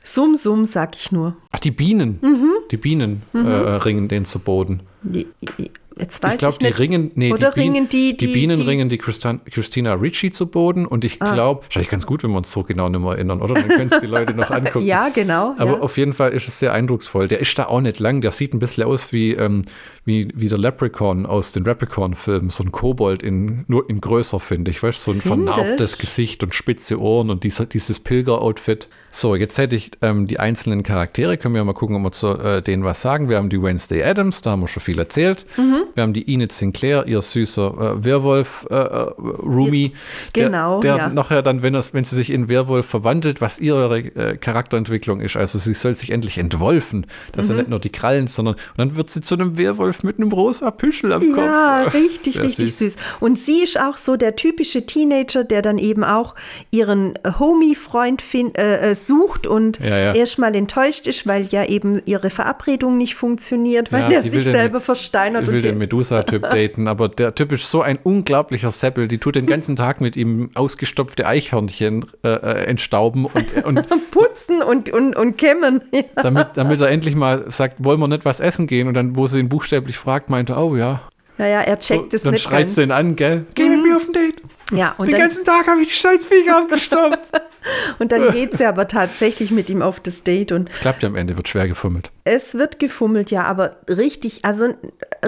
[0.05, 1.37] Summ, summ, sag ich nur.
[1.51, 2.19] Ach, die Bienen.
[2.23, 2.53] Mhm.
[2.71, 3.47] Die Bienen mhm.
[3.47, 4.81] äh, ringen den zu Boden.
[5.99, 8.67] Jetzt weiß ich glaube, die ringen, nee, Oder die, ringen die, die, die Bienen die,
[8.67, 11.35] ringen die Christa, Christina Ricci zu Boden und ich ah.
[11.35, 13.55] glaube, wahrscheinlich ganz gut, wenn wir uns so genau nicht mehr erinnern, oder?
[13.55, 14.87] Dann können es die Leute noch angucken.
[14.87, 15.55] ja, genau.
[15.59, 15.81] Aber ja.
[15.81, 17.27] auf jeden Fall ist es sehr eindrucksvoll.
[17.27, 19.65] Der ist da auch nicht lang, der sieht ein bisschen aus wie, ähm,
[20.09, 24.71] wie, wie der Leprechaun aus den Leprechaun-Filmen, so ein Kobold in, nur in größer, finde
[24.71, 24.83] ich.
[24.83, 25.55] Weißt du, so ein Findest?
[25.55, 28.89] vernarbtes Gesicht und spitze Ohren und dieser, dieses Pilger-Outfit.
[29.11, 32.29] So, jetzt hätte ich ähm, die einzelnen Charaktere, können wir mal gucken, ob wir zu
[32.29, 33.29] äh, denen was sagen.
[33.29, 35.47] Wir haben die Wednesday Adams, da haben wir schon viel erzählt.
[35.57, 35.85] Mhm.
[35.95, 39.93] Wir haben die Enid Sinclair, ihr süßer äh, Werwolf äh, äh Rumi.
[40.35, 40.81] Genau.
[40.81, 41.09] Der, der ja.
[41.11, 45.37] nachher dann, wenn, das, wenn sie sich in Werwolf verwandelt, was ihre äh, Charakterentwicklung ist.
[45.37, 47.07] Also sie soll sich endlich entwolfen.
[47.33, 47.49] Das mhm.
[47.49, 50.33] sind nicht nur die Krallen, sondern und dann wird sie zu einem Werwolf mit einem
[50.33, 51.45] rosa Püschel am ja, Kopf.
[51.45, 52.95] Ja, richtig, Sehr richtig süß.
[52.95, 52.97] süß.
[53.21, 56.35] Und sie ist auch so der typische Teenager, der dann eben auch
[56.71, 60.15] ihren Homie-Freund äh, sucht und ja, ja.
[60.15, 65.45] erstmal enttäuscht ist, weil ja eben ihre Verabredung nicht funktioniert, weil er sich selber versteinert.
[65.45, 69.09] Ich will den Medusa-Typ daten, aber der Typ ist so ein unglaublicher Seppel.
[69.09, 74.63] Die tut den ganzen Tag mit ihm ausgestopfte Eichhörnchen äh, äh entstauben und, und putzen
[74.63, 75.83] und, und, und kämmen.
[76.17, 78.89] Damit, damit er endlich mal sagt, wollen wir nicht was essen gehen?
[78.89, 79.49] Und dann, wo sie ihn
[79.89, 81.01] buchstäblich fragt, meinte, oh ja.
[81.39, 82.47] Naja, er checkt so, es dann nicht.
[82.47, 83.47] Dann schreit sie ihn an, gell?
[83.55, 84.43] Geh mit mir auf ein Date.
[84.73, 87.31] Ja, und Den dann, ganzen Tag habe ich die scheiß Viecher abgestoppt.
[87.99, 90.53] und dann geht sie aber tatsächlich mit ihm auf das Date.
[90.53, 92.11] Und es klappt ja am Ende, wird schwer gefummelt.
[92.25, 94.75] Es wird gefummelt, ja, aber richtig, also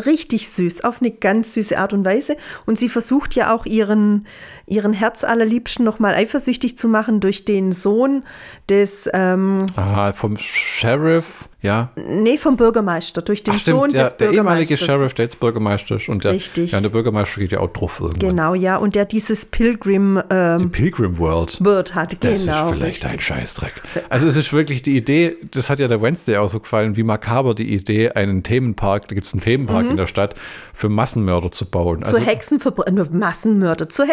[0.05, 2.37] richtig süß, auf eine ganz süße Art und Weise.
[2.67, 4.27] Und sie versucht ja auch ihren,
[4.71, 8.23] ihren Herz allerliebsten nochmal eifersüchtig zu machen durch den Sohn
[8.69, 9.09] des.
[9.13, 11.91] Ähm, Aha, vom Sheriff, ja.
[11.97, 14.71] Nee, vom Bürgermeister, durch den Ach, stimmt, Sohn ja, des der Bürgermeisters.
[14.71, 16.09] ehemalige Sheriff, der jetzt Bürgermeister ist.
[16.09, 16.73] Und der, Richtig.
[16.73, 18.31] Ja, der Bürgermeister geht ja auch drauf irgendwann.
[18.31, 20.23] Genau, ja, und der dieses Pilgrim.
[20.31, 21.59] Ähm, die Pilgrim World.
[21.63, 22.33] World hat, genau.
[22.33, 23.13] Das ist vielleicht richtig.
[23.13, 23.73] ein Scheißdreck.
[24.09, 27.03] Also, es ist wirklich die Idee, das hat ja der Wednesday auch so gefallen, wie
[27.03, 29.91] makaber die Idee, einen Themenpark, da gibt es einen Themenpark mhm.
[29.91, 30.35] in der Stadt,
[30.73, 32.03] für Massenmörder zu bauen.
[32.05, 34.07] Zur also, Hexenverbrennung, Massenmörder, zur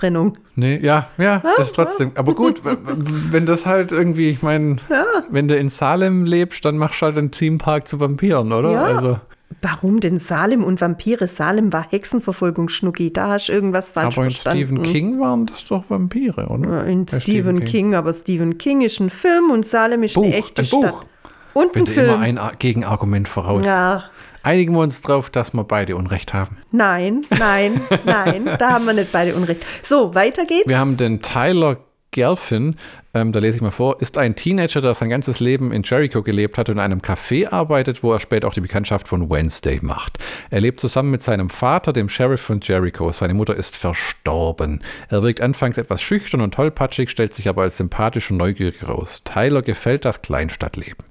[0.00, 0.38] Hexenverbrennung.
[0.56, 2.12] Nee, ja, ja, das ist trotzdem.
[2.14, 5.04] Aber gut, wenn das halt irgendwie, ich meine, ja.
[5.30, 8.72] wenn du in Salem lebst, dann machst du halt einen Themenpark zu Vampiren, oder?
[8.72, 8.84] Ja.
[8.84, 9.20] Also.
[9.62, 11.26] Warum denn Salem und Vampire?
[11.26, 13.12] Salem war Hexenverfolgung, Schnucki.
[13.12, 14.62] Da hast du irgendwas falsch aber verstanden.
[14.62, 16.84] Aber in Stephen King waren das doch Vampire, oder?
[16.86, 17.66] in Stephen, Stephen King.
[17.66, 17.94] King.
[17.94, 20.80] aber Stephen King ist ein Film und Salem ist Buch, eine echte ein Stadt.
[20.80, 21.04] Buch.
[21.52, 22.06] Und Bin ein Film.
[22.06, 23.66] immer ein Gegenargument voraus.
[23.66, 24.04] Ja.
[24.42, 26.58] Einigen wir uns drauf, dass wir beide Unrecht haben.
[26.70, 29.64] Nein, nein, nein, da haben wir nicht beide Unrecht.
[29.82, 30.68] So, weiter geht's.
[30.68, 31.76] Wir haben den Tyler
[32.12, 32.74] Gelfin,
[33.14, 36.22] ähm, da lese ich mal vor, ist ein Teenager, der sein ganzes Leben in Jericho
[36.22, 39.78] gelebt hat und in einem Café arbeitet, wo er später auch die Bekanntschaft von Wednesday
[39.82, 40.18] macht.
[40.50, 43.12] Er lebt zusammen mit seinem Vater, dem Sheriff von Jericho.
[43.12, 44.80] Seine Mutter ist verstorben.
[45.08, 49.22] Er wirkt anfangs etwas schüchtern und tollpatschig, stellt sich aber als sympathisch und neugierig heraus.
[49.24, 51.04] Tyler gefällt das Kleinstadtleben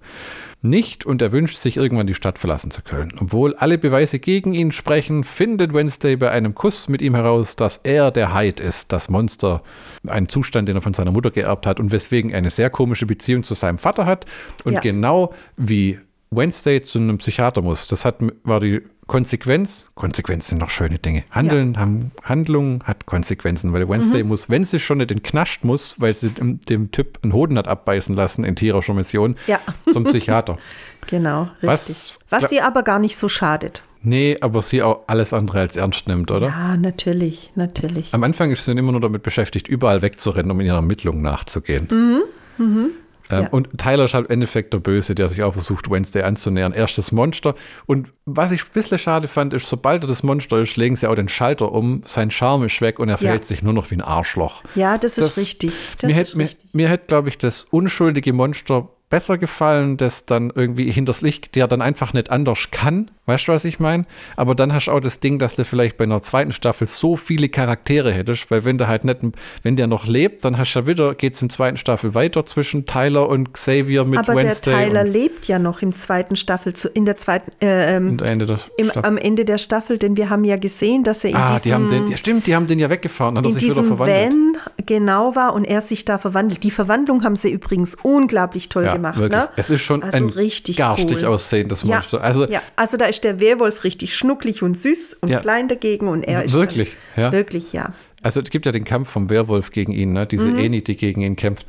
[0.61, 3.13] nicht und er wünscht sich irgendwann die Stadt verlassen zu können.
[3.19, 7.77] Obwohl alle Beweise gegen ihn sprechen, findet Wednesday bei einem Kuss mit ihm heraus, dass
[7.77, 9.61] er der Hyde ist, das Monster,
[10.07, 13.43] ein Zustand, den er von seiner Mutter geerbt hat und weswegen eine sehr komische Beziehung
[13.43, 14.25] zu seinem Vater hat
[14.65, 14.79] und ja.
[14.81, 15.99] genau wie
[16.31, 17.87] Wednesday zu einem Psychiater muss.
[17.87, 19.87] Das hat, war die Konsequenz.
[19.95, 21.23] Konsequenzen sind noch schöne Dinge.
[21.31, 21.79] Handeln ja.
[21.79, 24.29] haben Handlungen hat Konsequenzen, weil Wednesday mhm.
[24.29, 27.57] muss, wenn sie schon nicht in Knast muss, weil sie dem, dem Typ einen Hoden
[27.57, 29.59] hat abbeißen lassen in tierischer Mission, ja.
[29.91, 30.59] zum Psychiater.
[31.07, 31.65] genau, richtig.
[31.67, 33.83] Was, Was sie aber gar nicht so schadet.
[34.01, 36.47] Nee, aber sie auch alles andere als ernst nimmt, oder?
[36.47, 38.13] Ja, natürlich, natürlich.
[38.13, 41.87] Am Anfang ist sie immer nur damit beschäftigt, überall wegzurennen, um in ihren Ermittlungen nachzugehen.
[41.89, 42.63] Mhm.
[42.63, 42.89] Mhm.
[43.29, 43.49] Ähm, ja.
[43.49, 46.73] Und Tyler ist halt im Endeffekt der Böse, der sich auch versucht, Wednesday anzunähern.
[46.73, 47.55] Erstes Monster.
[47.85, 51.07] Und was ich ein bisschen schade fand, ist, sobald er das Monster ist, legen sie
[51.07, 53.47] auch den Schalter um, sein Charme ist weg und er verhält ja.
[53.47, 54.63] sich nur noch wie ein Arschloch.
[54.75, 55.73] Ja, das, das ist richtig.
[55.99, 60.51] Das mir ist hätte, mir hätte, glaube ich, das unschuldige Monster besser gefallen, das dann
[60.53, 63.09] irgendwie hinters Licht, der dann einfach nicht anders kann.
[63.25, 64.05] Weißt du, was ich meine?
[64.35, 67.15] Aber dann hast du auch das Ding, dass du vielleicht bei einer zweiten Staffel so
[67.15, 69.19] viele Charaktere hättest, weil wenn der halt nicht,
[69.63, 72.45] wenn der noch lebt, dann hast du ja wieder, geht es im zweiten Staffel weiter
[72.45, 74.73] zwischen Tyler und Xavier mit Aber Wednesday.
[74.73, 78.17] Aber der Tyler lebt ja noch im zweiten Staffel, zu, in der zweiten, äh, ähm,
[78.19, 81.53] Ende im, am Ende der Staffel, denn wir haben ja gesehen, dass er in ah,
[81.53, 83.83] diesem, die haben den, ja stimmt, die haben den ja weggefahren, hat er sich wieder
[83.83, 84.33] verwandelt.
[84.33, 84.57] Van,
[84.89, 86.63] genau war und er sich da verwandelt.
[86.63, 89.17] Die Verwandlung haben sie übrigens unglaublich toll Ja, gemacht.
[89.19, 89.39] wirklich.
[89.39, 89.49] Ne?
[89.55, 91.25] Es ist schon Also ein richtig garstig cool.
[91.25, 92.21] aussehendes Ja, Monster.
[92.21, 95.39] Also ja, also da ist der Werwolf richtig schnucklig und süß und Ja.
[95.39, 97.31] klein dagegen und er ist Wirklich, dann, ja.
[97.31, 97.93] wirklich ja.
[98.21, 100.25] Also es gibt ja den Kampf vom Werwolf gegen ihn, ne?
[100.27, 101.65] diese Eni, die gegen ihn kämpft.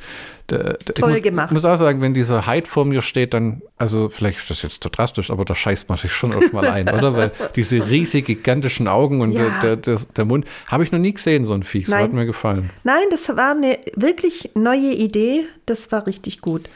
[0.49, 0.93] Der, Mhm.
[0.95, 1.47] Toll ich muss, gemacht.
[1.49, 4.61] Ich muss auch sagen, wenn dieser Hyde vor mir steht, dann, also vielleicht ist das
[4.63, 7.15] jetzt zu drastisch, aber da scheißt man sich schon erstmal ein, oder?
[7.15, 9.59] Weil diese riesig gigantischen Augen und Ja.
[9.61, 11.87] der, der, der Mund, habe ich noch nie gesehen, so ein Viech.
[11.87, 12.69] So hat mir gefallen.
[12.83, 15.45] Nein, das war eine wirklich neue Idee.
[15.65, 16.67] Das war richtig gut.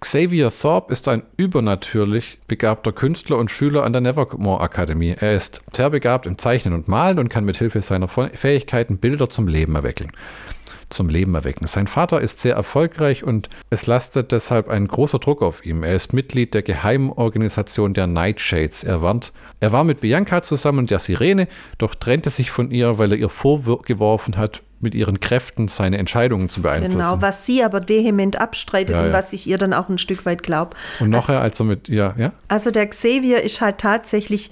[0.00, 5.14] Xavier Thorpe ist ein übernatürlich begabter Künstler und Schüler an der Nevermore Akademie.
[5.20, 9.28] Er ist sehr begabt im Zeichnen und Malen und kann mit Hilfe seiner Fähigkeiten Bilder
[9.28, 10.10] zum Leben erwecken.
[10.88, 11.66] Zum Leben erwecken.
[11.66, 15.84] Sein Vater ist sehr erfolgreich und es lastet deshalb ein großer Druck auf ihm.
[15.84, 18.82] Er ist Mitglied der geheimen Organisation der Nightshades.
[18.82, 21.46] Er, warnt, er war mit Bianca zusammen der Sirene,
[21.76, 26.48] doch trennte sich von ihr, weil er ihr vorgeworfen hat, mit ihren Kräften seine Entscheidungen
[26.48, 26.98] zu beeinflussen.
[26.98, 29.12] Genau, was sie aber vehement abstreitet Ja, und ja.
[29.12, 30.76] was ich ihr dann auch ein Stück weit glaube.
[31.00, 34.50] und nachher, als er mit, ja, ja, Also der Xavier ist halt tatsächlich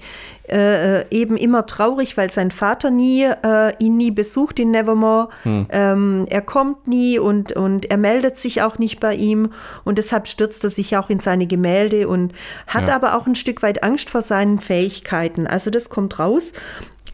[0.51, 5.29] äh, eben immer traurig, weil sein Vater nie äh, ihn nie besucht in Nevermore.
[5.43, 5.67] Hm.
[5.69, 9.51] Ähm, er kommt nie und, und er meldet sich auch nicht bei ihm
[9.83, 12.33] und deshalb stürzt er sich auch in seine Gemälde und
[12.65, 12.95] hat Ja.
[12.95, 15.45] aber auch ein Stück weit Angst vor seinen Fähigkeiten.
[15.45, 16.53] Also das kommt raus.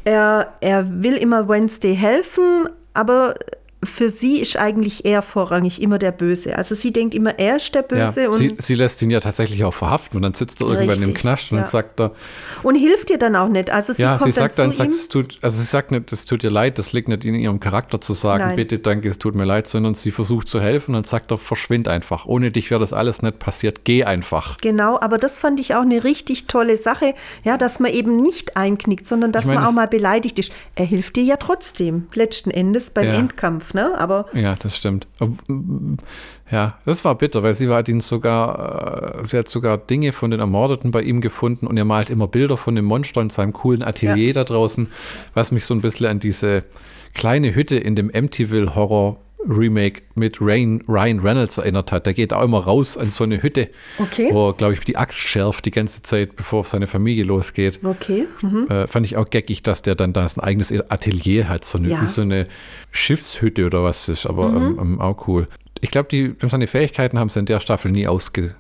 [0.05, 3.35] Er, er will immer Wednesday helfen, aber
[3.87, 6.57] für sie ist eigentlich er vorrangig immer der Böse.
[6.57, 8.29] Also sie denkt immer, er ist der Böse ja.
[8.29, 11.13] und Sie, sie lässt ihn ja tatsächlich auch verhaften und dann sitzt er irgendwann im
[11.13, 11.63] Knast und ja.
[11.63, 12.11] dann sagt er,
[12.63, 13.69] Und hilft ihr dann auch nicht.
[13.69, 14.97] Also sie ja, kommt sie sagt dann dann, zu sagt, ihm.
[14.97, 17.59] es tut, also sie sagt nicht, es tut ihr leid, das liegt nicht in ihrem
[17.59, 18.55] Charakter zu sagen, Nein.
[18.55, 21.87] bitte, danke, es tut mir leid, sondern sie versucht zu helfen und sagt er, verschwind
[21.87, 22.25] einfach.
[22.25, 24.57] Ohne dich wäre das alles nicht passiert, geh einfach.
[24.57, 27.13] Genau, aber das fand ich auch eine richtig tolle Sache,
[27.43, 30.51] ja, dass man eben nicht einknickt, sondern dass Ich meine, man auch mal beleidigt ist.
[30.75, 33.13] Er hilft dir ja trotzdem, letzten Endes beim Ja.
[33.13, 33.95] Endkampf, ne?
[33.97, 35.07] Aber Ja, das stimmt.
[36.49, 40.31] Ja, das war bitter, weil sie hat ihn sogar, äh, sie hat sogar Dinge von
[40.31, 43.53] den Ermordeten bei ihm gefunden und er malt immer Bilder von dem Monster in seinem
[43.53, 44.87] coolen Atelier da draußen,
[45.35, 46.63] was mich so ein bisschen an diese
[47.13, 49.17] kleine Hütte in dem Amityville Horror
[49.47, 52.05] Remake mit Rain, Ryan Reynolds erinnert hat.
[52.05, 53.69] Der geht auch immer raus an so eine Hütte,
[53.99, 54.29] Okay.
[54.31, 57.79] wo er, glaube ich, die Axt schärft die ganze Zeit, bevor seine Familie losgeht.
[57.83, 58.27] okay.
[58.41, 58.67] Mhm.
[58.69, 61.89] Äh, fand ich auch geckig, dass der dann da sein eigenes Atelier hat, so eine,
[61.89, 62.05] Ja.
[62.05, 62.47] so eine
[62.91, 65.47] Schiffshütte oder was ist, aber ähm, ähm, auch cool.
[65.81, 68.55] Ich glaube, die seine Fähigkeiten haben sie in der Staffel nie ausgereizt,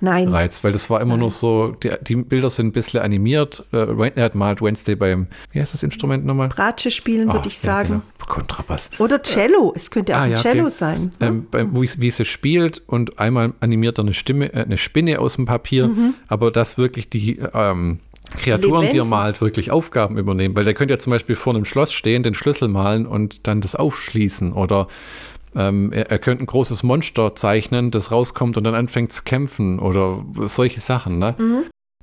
[0.00, 0.32] Nein.
[0.32, 3.64] weil das war immer nur so, die, die Bilder sind ein bisschen animiert.
[3.72, 6.48] Äh, er hat malt Wednesday beim, wie heißt das Instrument nochmal?
[6.48, 7.88] Bratsche spielen, würde Ah, ich ja, sagen.
[7.88, 8.02] genau.
[8.26, 8.90] Kontrabass.
[8.98, 9.72] Oder Cello.
[9.76, 10.74] Es könnte auch Ah, ein ja, Cello okay.
[10.76, 11.10] sein.
[11.20, 11.26] ne?
[11.26, 15.20] Ähm, beim, wie, wie sie spielt und einmal animiert er eine Stimme, äh, eine Spinne
[15.20, 15.90] aus dem Papier,
[16.28, 18.00] aber dass wirklich die ähm,
[18.36, 20.56] Kreaturen, die er malt, wirklich Aufgaben übernehmen.
[20.56, 23.60] Weil der könnte ja zum Beispiel vor einem Schloss stehen, den Schlüssel malen und dann
[23.60, 24.52] das aufschließen.
[24.52, 24.88] Oder
[25.56, 29.78] ähm, er, er könnte ein großes Monster zeichnen, das rauskommt und dann anfängt zu kämpfen
[29.78, 31.18] oder solche Sachen.
[31.18, 31.34] Ne?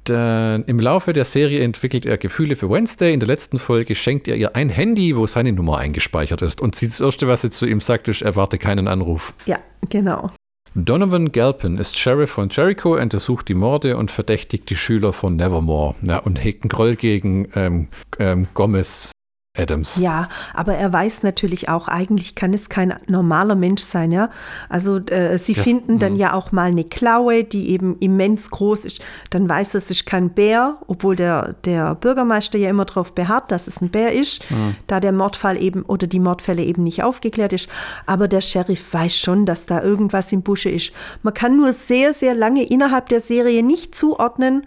[0.03, 3.13] Dann Im Laufe der Serie entwickelt er Gefühle für Wednesday.
[3.13, 6.61] In der letzten Folge schenkt er ihr ein Handy, wo seine Nummer eingespeichert ist.
[6.61, 9.33] Und sie das Erste, was sie zu ihm sagt, ist, erwarte keinen Anruf.
[9.45, 10.31] Ja, genau.
[10.75, 15.95] Donovan Galpin ist Sheriff von Jericho, untersucht die Morde und verdächtigt die Schüler von Nevermore
[16.01, 17.87] ja, und hegt einen Groll gegen ähm,
[18.17, 19.11] ähm, Gomez
[19.55, 19.97] Adams.
[20.01, 24.31] Ja, aber er weiß natürlich auch, eigentlich kann es kein normaler Mensch sein, ja.
[24.67, 26.19] Also äh, sie Ja, finden dann mhm.
[26.19, 29.03] ja auch mal eine Klaue, die eben immens groß ist.
[29.29, 33.51] Dann weiß er, es ist kein Bär, obwohl der, der Bürgermeister ja immer darauf beharrt,
[33.51, 34.75] dass es ein Bär ist, Mhm.
[34.87, 37.69] da der Mordfall eben oder die Mordfälle eben nicht aufgeklärt ist.
[38.07, 40.93] Aber der Sheriff weiß schon, dass da irgendwas im Busche ist.
[41.21, 44.63] Man kann nur sehr, sehr lange innerhalb der Serie nicht zuordnen,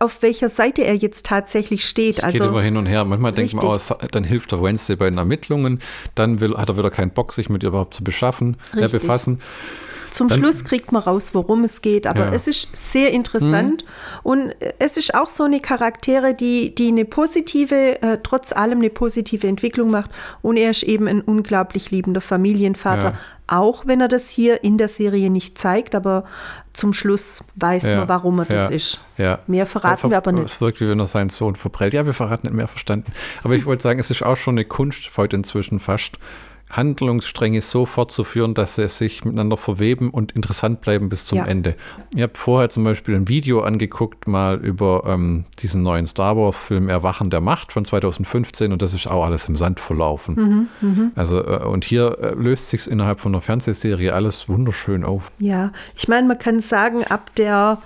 [0.00, 2.18] auf welcher Seite er jetzt tatsächlich steht.
[2.18, 3.04] Es also geht immer hin und her.
[3.04, 3.96] Manchmal denkt man, Richtig.
[4.00, 5.80] oh, dann hilft der Wednesday bei den Ermittlungen.
[6.14, 9.40] Dann will, hat er wieder keinen Bock, sich mit ihr überhaupt zu beschaffen, äh, befassen.
[10.10, 12.26] Zum Dann- Schluss kriegt man raus, worum es geht, aber Ja.
[12.28, 12.32] Mhm.
[12.34, 13.84] es ist sehr interessant
[14.22, 18.90] und es ist auch so eine Charaktere, die, die eine positive, äh, trotz allem eine
[18.90, 20.10] positive Entwicklung macht
[20.42, 23.18] und er ist eben ein unglaublich liebender Familienvater, Ja.
[23.58, 26.24] auch wenn er das hier in der Serie nicht zeigt, aber
[26.72, 27.98] zum Schluss weiß Ja.
[27.98, 29.00] man, warum er das ist.
[29.46, 30.44] Mehr verraten Ver- wir aber nicht.
[30.46, 31.92] Es wirkt, wie wenn er seinen Sohn verprellt.
[31.92, 33.10] Ja, wir verraten nicht mehr verstanden.
[33.42, 36.18] Aber ich wollte sagen, es ist auch schon eine Kunst heute inzwischen fast,
[36.70, 41.44] Handlungsstränge so fortzuführen, dass sie sich miteinander verweben und interessant bleiben bis zum Ja.
[41.46, 41.74] Ende.
[42.14, 46.88] Ich habe vorher zum Beispiel ein Video angeguckt, mal über ähm, diesen neuen Star Wars-Film
[46.88, 50.68] Erwachen der Macht von 2015 und das ist auch alles im Sand verlaufen.
[50.80, 55.32] Mhm, Also, äh, und hier äh, löst sich innerhalb von einer Fernsehserie alles wunderschön auf.
[55.38, 57.78] Ja, ich meine, man kann sagen, ab der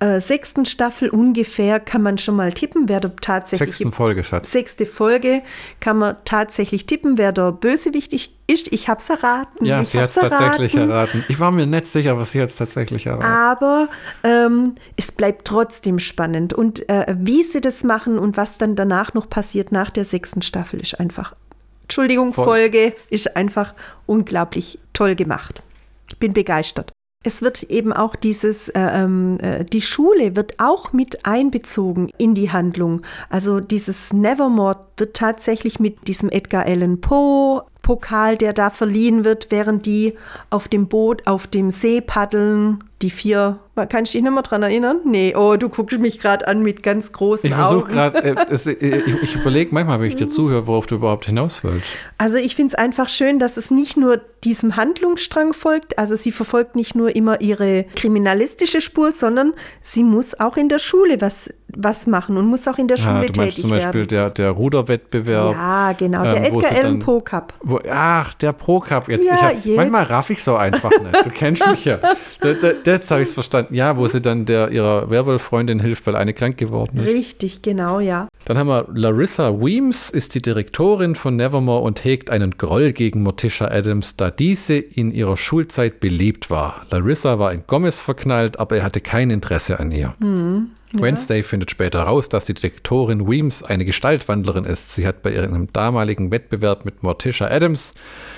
[0.00, 3.76] äh, sechsten Staffel ungefähr kann man schon mal tippen, wer der tatsächlich.
[3.76, 4.50] Sechsten Folge, Schatz.
[4.50, 5.42] Sechste Folge
[5.80, 8.72] kann man tatsächlich tippen, wer der Bösewicht ist.
[8.72, 9.64] Ich habe es erraten.
[9.64, 11.24] Ja, ich sie hat es tatsächlich erraten.
[11.28, 13.24] Ich war mir nicht sicher, aber sie hat es tatsächlich erraten.
[13.24, 13.88] Aber
[14.22, 16.52] ähm, es bleibt trotzdem spannend.
[16.52, 20.42] Und äh, wie sie das machen und was dann danach noch passiert nach der sechsten
[20.42, 21.34] Staffel ist einfach,
[21.82, 22.44] Entschuldigung, Voll.
[22.44, 23.74] Folge ist einfach
[24.06, 25.62] unglaublich toll gemacht.
[26.08, 26.93] Ich bin begeistert.
[27.26, 32.34] Es wird eben auch dieses, äh, ähm, äh, die Schule wird auch mit einbezogen in
[32.34, 33.00] die Handlung.
[33.30, 39.48] Also dieses Nevermore wird tatsächlich mit diesem Edgar Allan Poe Pokal, der da verliehen wird,
[39.50, 40.14] während die
[40.50, 42.82] auf dem Boot, auf dem See paddeln.
[43.04, 43.58] Die vier,
[43.90, 45.00] kannst du dich nicht mehr dran erinnern?
[45.04, 47.92] Nee, oh, du guckst mich gerade an mit ganz großen ich Augen.
[47.92, 51.62] Grad, äh, äh, ich, ich überlege manchmal, wenn ich dir zuhöre, worauf du überhaupt hinaus
[51.62, 51.84] willst.
[52.16, 56.32] Also ich finde es einfach schön, dass es nicht nur diesem Handlungsstrang folgt, also sie
[56.32, 59.52] verfolgt nicht nur immer ihre kriminalistische Spur, sondern
[59.82, 63.26] sie muss auch in der Schule was was machen und muss auch in der Schule
[63.26, 64.08] ah, du meinst zum Beispiel werden.
[64.08, 65.52] Der, der Ruderwettbewerb.
[65.52, 67.54] Ja, genau, der ähm, Edgar Allan Pro Cup.
[67.62, 69.08] Wo, ach, der Pro Cup.
[69.08, 69.76] Jetzt, ja, hab, jetzt.
[69.76, 71.26] Manchmal raff ich so einfach nicht.
[71.26, 71.98] Du kennst mich ja.
[72.40, 73.74] Da, da, jetzt habe ich es verstanden.
[73.74, 77.06] Ja, wo sie dann der, ihrer Werwolf-Freundin hilft, weil eine krank geworden ist.
[77.06, 78.28] Richtig, genau, ja.
[78.44, 83.22] Dann haben wir Larissa Weems, ist die Direktorin von Nevermore und hegt einen Groll gegen
[83.22, 86.86] Morticia Adams, da diese in ihrer Schulzeit beliebt war.
[86.90, 90.14] Larissa war in Gomez verknallt, aber er hatte kein Interesse an ihr.
[90.18, 90.70] Mhm.
[90.92, 94.94] Wednesday findet später raus, dass die Detektorin Weems eine Gestaltwandlerin ist.
[94.94, 97.94] Sie hat bei ihrem damaligen Wettbewerb mit Morticia Adams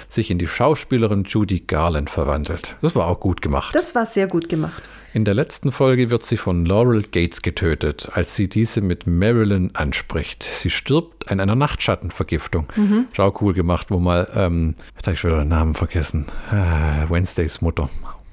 [0.09, 2.77] sich in die Schauspielerin Judy Garland verwandelt.
[2.81, 3.75] Das war auch gut gemacht.
[3.75, 4.83] Das war sehr gut gemacht.
[5.13, 9.71] In der letzten Folge wird sie von Laurel Gates getötet, als sie diese mit Marilyn
[9.75, 10.43] anspricht.
[10.43, 12.67] Sie stirbt an einer Nachtschattenvergiftung.
[12.77, 13.07] Mhm.
[13.13, 17.63] Schau cool gemacht, wo mal, ähm, jetzt habe ich schon den Namen vergessen, äh, Wednesdays
[17.63, 17.89] Mutter.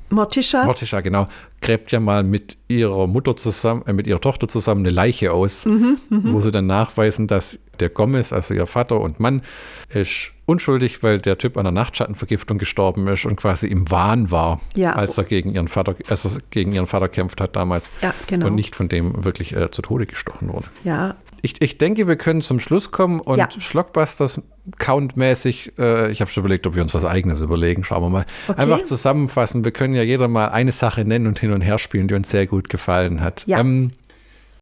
[0.09, 0.65] Morticia.
[0.65, 1.27] Morticia, genau.
[1.61, 5.65] Gräbt ja mal mit ihrer Mutter zusammen, äh, mit ihrer Tochter zusammen eine Leiche aus,
[5.65, 6.21] mhm, mh.
[6.25, 9.41] wo sie dann nachweisen, dass der Gomez, also ihr Vater und Mann,
[9.89, 14.59] ist unschuldig, weil der Typ an einer Nachtschattenvergiftung gestorben ist und quasi im Wahn war,
[14.75, 14.93] ja.
[14.93, 17.91] als er gegen ihren Vater, als er gegen ihren Vater kämpft hat damals.
[18.01, 18.47] Ja, genau.
[18.47, 20.67] Und nicht von dem wirklich äh, zu Tode gestochen wurde.
[20.83, 21.15] Ja,
[21.45, 23.49] ich, ich denke, wir können zum Schluss kommen und ja.
[23.51, 24.41] Schlockbusters
[24.79, 28.25] Count-mäßig, äh, ich habe schon überlegt, ob wir uns was Eigenes überlegen, schauen wir mal.
[28.47, 28.61] Okay.
[28.61, 29.65] Einfach zusammenfassen.
[29.65, 32.29] Wir können ja jeder mal eine Sache nennen und hin und her spielen, die uns
[32.29, 33.43] sehr gut gefallen hat.
[33.45, 33.59] Ja.
[33.59, 33.91] Ähm,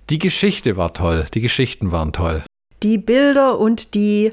[0.09, 2.41] die Geschichte war toll, die Geschichten waren toll.
[2.83, 4.31] Die Bilder und die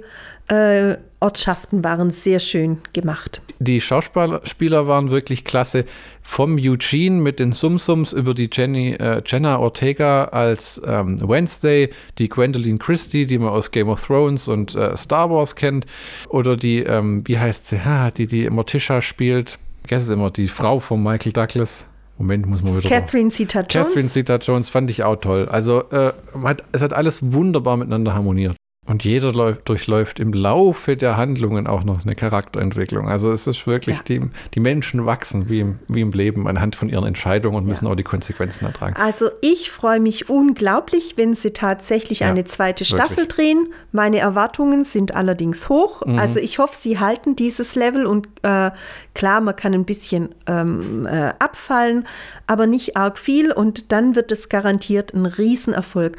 [0.49, 3.43] äh, Ortschaften waren sehr schön gemacht.
[3.59, 5.85] Die Schauspieler waren wirklich klasse.
[6.23, 12.29] Vom Eugene mit den Sumsums über die Jenny, äh, Jenna Ortega als ähm, Wednesday, die
[12.29, 15.87] Gwendolyn Christie, die man aus Game of Thrones und äh, Star Wars kennt,
[16.29, 19.59] oder die, ähm, wie heißt sie, ha, die die Morticia spielt.
[19.83, 21.87] Ich vergesse immer, die Frau von Michael Douglas.
[22.19, 22.89] Moment, muss man wieder.
[22.89, 23.89] Catherine Zeta-Jones.
[23.89, 25.49] Catherine Zeta-Jones fand ich auch toll.
[25.49, 26.13] Also, äh,
[26.43, 28.57] hat, es hat alles wunderbar miteinander harmoniert.
[28.89, 33.07] Und jeder läuft, durchläuft im Laufe der Handlungen auch noch eine Charakterentwicklung.
[33.07, 34.03] Also es ist wirklich, ja.
[34.09, 34.23] die,
[34.55, 37.93] die Menschen wachsen wie im, wie im Leben anhand von ihren Entscheidungen und müssen ja.
[37.93, 38.97] auch die Konsequenzen ertragen.
[38.97, 43.29] Also ich freue mich unglaublich, wenn sie tatsächlich ja, eine zweite Staffel wirklich.
[43.29, 43.73] drehen.
[43.93, 46.07] Meine Erwartungen sind allerdings hoch.
[46.07, 46.19] Mhm.
[46.19, 48.71] Also ich hoffe, sie halten dieses Level und äh,
[49.15, 52.07] klar, man kann ein bisschen ähm, äh, abfallen,
[52.47, 56.17] aber nicht arg viel und dann wird es garantiert ein Riesenerfolg.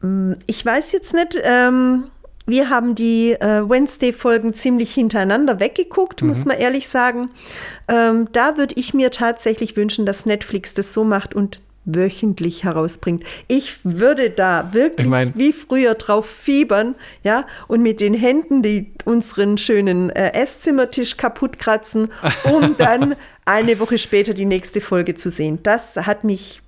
[0.00, 2.10] Mm, ich weiß jetzt nicht, ähm,
[2.46, 6.28] wir haben die äh, Wednesday-Folgen ziemlich hintereinander weggeguckt, mhm.
[6.28, 7.30] muss man ehrlich sagen.
[7.88, 13.24] Ähm, da würde ich mir tatsächlich wünschen, dass Netflix das so macht und wöchentlich herausbringt.
[13.48, 16.94] Ich würde da wirklich ich mein, wie früher drauf fiebern,
[17.24, 22.08] ja, und mit den Händen die unseren schönen äh, Esszimmertisch kaputt kratzen,
[22.44, 25.60] um dann eine Woche später die nächste Folge zu sehen.
[25.62, 26.62] Das hat mich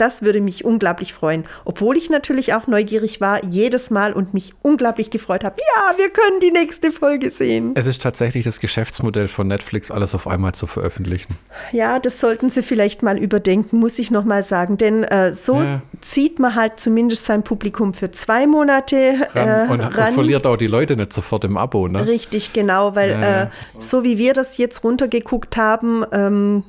[0.00, 1.44] das würde mich unglaublich freuen.
[1.64, 5.56] Obwohl ich natürlich auch neugierig war, jedes Mal und mich unglaublich gefreut habe.
[5.58, 7.72] Ja, wir können die nächste Folge sehen.
[7.74, 11.36] Es ist tatsächlich das Geschäftsmodell von Netflix, alles auf einmal zu veröffentlichen.
[11.72, 14.78] Ja, das sollten sie vielleicht mal überdenken, muss ich nochmal sagen.
[14.78, 15.82] Denn äh, so ja.
[16.00, 20.08] zieht man halt zumindest sein Publikum für zwei Monate ran, äh, und, ran.
[20.08, 21.88] und, verliert auch die Leute nicht sofort im Abo.
[21.88, 22.06] Ne?
[22.06, 23.42] Richtig, genau, weil ja, ja.
[23.42, 23.48] Äh,
[23.78, 26.64] so wie wir das jetzt runtergeguckt haben, ähm,